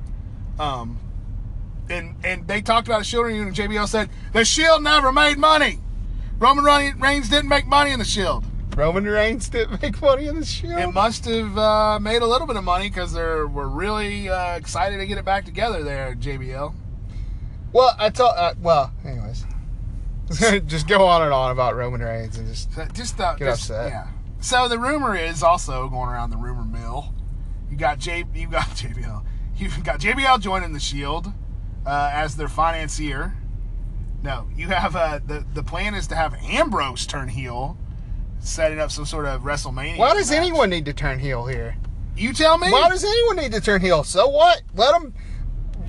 [0.59, 0.99] Um,
[1.89, 5.39] and and they talked about a Shield reunion, and JBL said the Shield never made
[5.39, 5.79] money.
[6.41, 6.65] Roman
[7.01, 8.45] Reigns didn't make money in the Shield.
[8.81, 10.69] Roman Reigns didn't make money in the show.
[10.75, 14.57] It must have uh, made a little bit of money because they were really uh,
[14.57, 16.73] excited to get it back together there, JBL.
[17.75, 18.33] Well, I told.
[18.37, 19.45] Uh, well, anyways,
[20.67, 22.71] just go on and on about Roman Reigns and just.
[22.95, 23.91] Just uh, Get just- upset.
[23.91, 24.09] Yeah.
[24.41, 27.13] So the rumor is also going around the rumor mill.
[27.71, 28.25] You got J.
[28.35, 29.23] You got JBL.
[29.59, 31.31] You've got JBL joining the Shield
[31.85, 33.35] uh, as their financier.
[34.23, 37.77] No, you have uh, the the plan is to have Ambrose turn heel,
[38.41, 39.99] setting up some sort of WrestleMania.
[39.99, 40.39] Why does match.
[40.39, 41.77] anyone need to turn heel here?
[42.17, 42.71] You tell me.
[42.71, 44.05] Why does anyone need to turn heel?
[44.05, 44.63] So what?
[44.75, 45.15] Let them.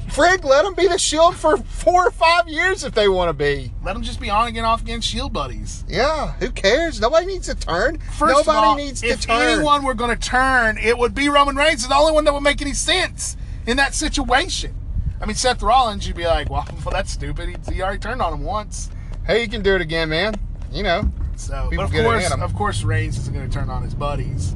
[0.08, 3.34] Frig, let them be the Shield for four or five years if they want to
[3.34, 3.72] be.
[3.82, 5.86] Let them just be on again, off again, Shield buddies.
[5.88, 7.00] Yeah, who cares?
[7.00, 7.98] Nobody needs to turn.
[8.18, 9.42] First Nobody all, needs to if turn.
[9.42, 11.76] anyone were going to turn, it would be Roman Reigns.
[11.76, 14.76] It's the only one that would make any sense in that situation.
[15.22, 17.48] I mean, Seth Rollins, you'd be like, well, well that's stupid.
[17.48, 18.90] He, he already turned on him once.
[19.26, 20.36] hey, you can do it again, man.
[20.74, 21.12] You know.
[21.42, 24.54] So, People but of course, of course, Reigns isn't going to turn on his buddies.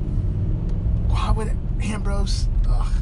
[1.08, 2.48] Why would it, Ambrose?
[2.70, 2.94] Ugh.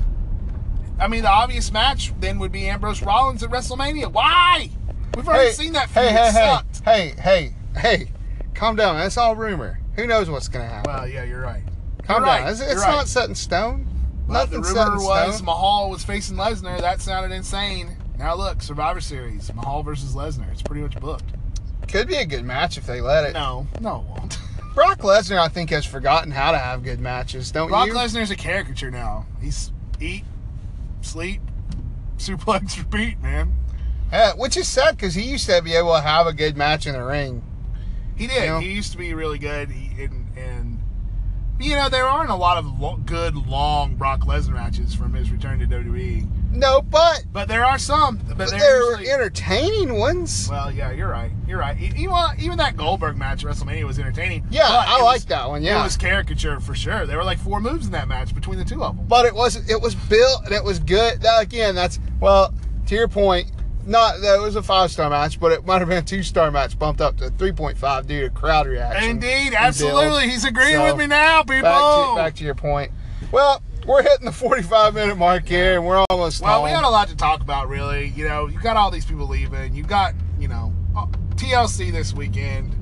[1.00, 4.10] I mean, the obvious match then would be Ambrose Rollins at WrestleMania.
[4.10, 4.70] Why?
[5.16, 5.90] We've already seen that.
[5.90, 6.18] Hey, feud.
[6.18, 6.82] hey, hey, sucked.
[6.86, 8.12] hey, hey, hey.
[8.54, 8.98] Calm down.
[8.98, 9.80] That's all rumor.
[9.98, 10.92] Who knows what's going to happen?
[10.92, 11.64] Well, yeah, you're right.
[12.04, 12.44] Calm you're down.
[12.44, 12.52] right.
[12.52, 12.92] It's, it's right.
[12.92, 13.86] not set in stone.
[14.28, 15.46] Well, the Nothing's set in rumor was stone.
[15.46, 16.80] Mahal was facing Lesnar.
[16.80, 17.98] That sounded insane.
[18.18, 20.50] Now look, Survivor Series, Mahal versus Lesnar.
[20.54, 21.26] It's pretty much booked.
[21.88, 23.34] Could be a good match if they let it.
[23.34, 24.40] No, no, it won't.
[24.76, 27.94] Brock Lesnar, I think, has forgotten how to have good matches, don't Brock you?
[27.94, 29.28] Brock Lesnar's a caricature now.
[29.40, 30.24] He's eat,
[31.02, 31.42] sleep,
[32.18, 33.54] suplex, repeat, man.
[34.12, 36.88] Yeah, which is sad because he used to be able to have a good match
[36.88, 37.44] in the ring.
[38.16, 38.44] He did.
[38.44, 38.60] You know?
[38.60, 39.72] He used to be really good.
[39.72, 40.80] He, and, and
[41.60, 45.32] you know there aren't a lot of lo- good long Brock Lesnar matches from his
[45.32, 48.18] return to WWE, No, but, but there are some.
[48.28, 50.48] But, but they're, they're entertaining ones.
[50.50, 51.32] Well, yeah, you're right.
[51.48, 51.78] You're right.
[51.80, 54.46] Even even that Goldberg match at WrestleMania was entertaining.
[54.50, 55.64] Yeah, I like that one.
[55.64, 57.06] Yeah, it was caricature for sure.
[57.06, 59.06] There were like four moves in that match between the two of them.
[59.08, 61.22] but it was it was built and it was good.
[61.22, 62.54] That, again, that's well
[62.88, 63.52] to your point.
[63.86, 66.24] Not that it was a five star match, but it might have been a two
[66.24, 69.10] star match bumped up to three point five due to crowd reaction.
[69.10, 70.30] Indeed, absolutely.
[70.30, 71.64] He's agreeing So, with me now, people.
[71.64, 72.92] Back to, back to your point.
[73.32, 76.66] Well, we're hitting the 45 minute mark here, and we're almost Well, home.
[76.66, 78.08] we got a lot to talk about, really.
[78.10, 79.74] You know, you got all these people leaving.
[79.74, 81.06] You got, you know, uh,
[81.36, 82.76] TLC this weekend.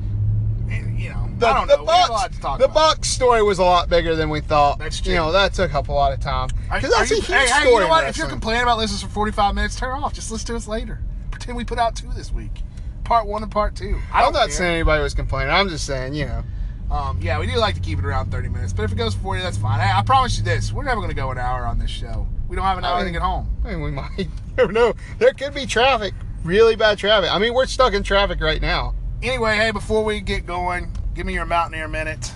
[0.69, 1.81] And, you know, the, I don't the know.
[1.81, 2.95] we got a Bucks, lot to talk the about.
[2.97, 4.79] Bucks story was a lot bigger than we thought.
[4.79, 5.11] That's true.
[5.13, 6.47] You know, that took up a lot of time.
[6.73, 7.61] Because that's are a huge hey, story.
[7.63, 8.07] hey, you know what?
[8.07, 10.13] If you're complaining about listening for 45 minutes, turn off.
[10.13, 11.01] Just listen to us later.
[11.29, 12.61] Pretend we put out two this week.
[13.03, 13.99] Part one and part two.
[14.13, 14.57] I I'm don't not care.
[14.57, 15.51] saying anybody was complaining.
[15.53, 16.43] I'm just saying, you know.
[16.91, 19.15] Um, yeah, we do like to keep it around 30 minutes, but if it goes
[19.15, 19.79] 40, that's fine.
[19.79, 22.27] Hey, I promise you this: we're never going to go an hour on this show.
[22.49, 23.49] We don't have an I hour to get home.
[23.63, 24.09] I mean, we might.
[24.17, 24.27] You
[24.57, 24.93] never know.
[25.17, 26.13] There could be traffic.
[26.43, 27.31] Really bad traffic.
[27.31, 28.93] I mean, we're stuck in traffic right now.
[29.23, 32.33] Anyway, hey, before we get going, give me your Mountaineer minute.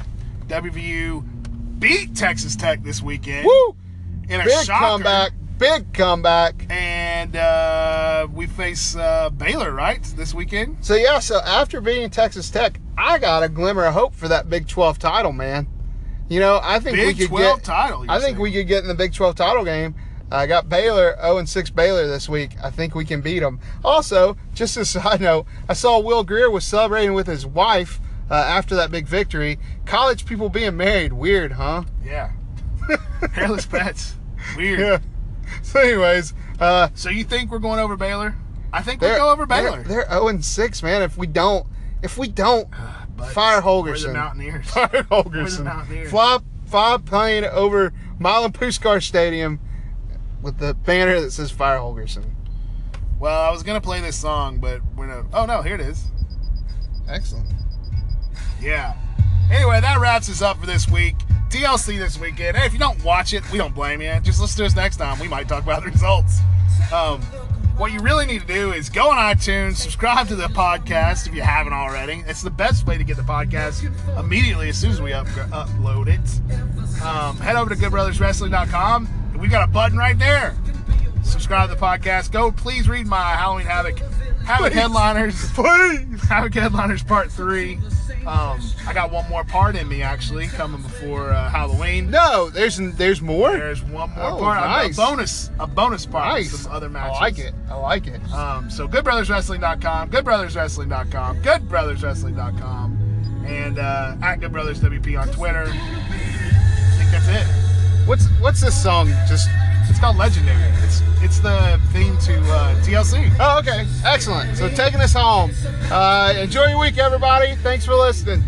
[0.47, 1.25] WVU
[1.79, 3.75] beat Texas Tech this weekend Woo!
[4.29, 4.85] in a Big shocker.
[4.85, 5.31] comeback.
[5.57, 6.65] Big comeback.
[6.69, 10.77] And uh, we face uh, Baylor, right, this weekend?
[10.81, 14.49] So yeah, so after beating Texas Tech, I got a glimmer of hope for that
[14.49, 15.67] Big 12 title, man.
[16.27, 17.65] You know, I think Big we could 12 get.
[17.65, 18.05] title.
[18.09, 18.39] I think saying.
[18.39, 19.95] we could get in the Big 12 title game.
[20.31, 22.55] I got Baylor 0 and 6 Baylor this week.
[22.61, 23.59] I think we can beat them.
[23.83, 27.99] Also, just as a side note, I saw Will Grier was celebrating with his wife
[28.29, 29.59] uh, after that big victory.
[29.85, 31.83] College people being married, weird, huh?
[32.03, 32.31] Yeah.
[33.33, 34.15] Hairless pets.
[34.57, 34.79] Weird.
[34.79, 34.97] Yeah.
[35.63, 38.35] So, anyways, uh, So you think we're going over Baylor?
[38.73, 39.83] I think we go over they're- Baylor.
[39.83, 41.01] They're, 0 and 6, man.
[41.01, 41.65] If we don't,
[42.03, 42.67] if we don't,
[43.17, 43.67] But fire We're the
[44.07, 44.13] Holgorsen.
[44.13, 44.65] Mountaineers.
[44.71, 45.63] Fire We're the Holgorsen.
[45.63, 46.09] Mountaineers.
[46.09, 49.59] Fly, fly plane over Milan Puskar Stadium
[50.41, 52.25] with the banner that says Fire Holgorsen.
[53.17, 55.27] Well, I was gonna play this song, but we're not.
[55.33, 56.03] Oh no, here it is.
[57.07, 57.47] Excellent.
[58.61, 58.95] Yeah.
[59.49, 61.15] Anyway, that wraps us up for this week.
[61.55, 62.57] TLC this weekend.
[62.57, 64.19] Hey, if you don't watch it, we don't blame you.
[64.21, 65.17] Just listen to us next time.
[65.19, 66.41] We might talk about the results.
[66.93, 67.21] Um,
[67.77, 71.33] what you really need to do is go on iTunes, subscribe to the podcast if
[71.33, 72.25] you haven't already.
[72.27, 73.89] It's the best way to get the podcast
[74.19, 77.01] immediately as soon as we up- upload it.
[77.01, 79.37] Um, head over to goodbrotherswrestling.com.
[79.39, 80.57] We got a button right there.
[81.23, 82.33] Subscribe to the podcast.
[82.33, 83.95] Go, please read my Halloween Havoc
[84.45, 85.49] Havoc headliners.
[85.53, 86.21] Please.
[86.29, 87.75] Havoc Headliners Part 3.
[88.25, 92.09] Um, I got one more part in me actually coming before uh, Halloween.
[92.09, 93.51] No, there's there's more.
[93.51, 94.97] There's one more Oh, part, a- nice.
[94.97, 96.59] a bonus, a bonus part with nice.
[96.61, 97.53] some other I like it.
[97.69, 98.21] I like it.
[98.33, 105.65] Um, so goodbrotherswrestling.com, goodbrotherswrestling.com, goodbrotherswrestling.com, and uh, at goodbrotherswp on Twitter.
[105.67, 107.64] I think that's it.
[108.05, 109.07] What's what's this song?
[109.27, 109.49] Just
[109.89, 110.61] it's called Legendary.
[110.83, 113.35] It's it's the theme to uh, TLC.
[113.39, 114.55] Oh, okay, excellent.
[114.57, 115.51] So taking us home.
[115.89, 117.55] Uh, enjoy your week, everybody.
[117.55, 118.43] Thanks for listening.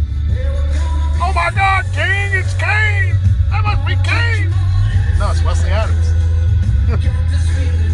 [1.19, 2.39] Oh my God, King!
[2.39, 3.17] It's Kane.
[3.49, 4.53] That must be Kane.
[5.17, 6.05] No, it's Wesley Adams.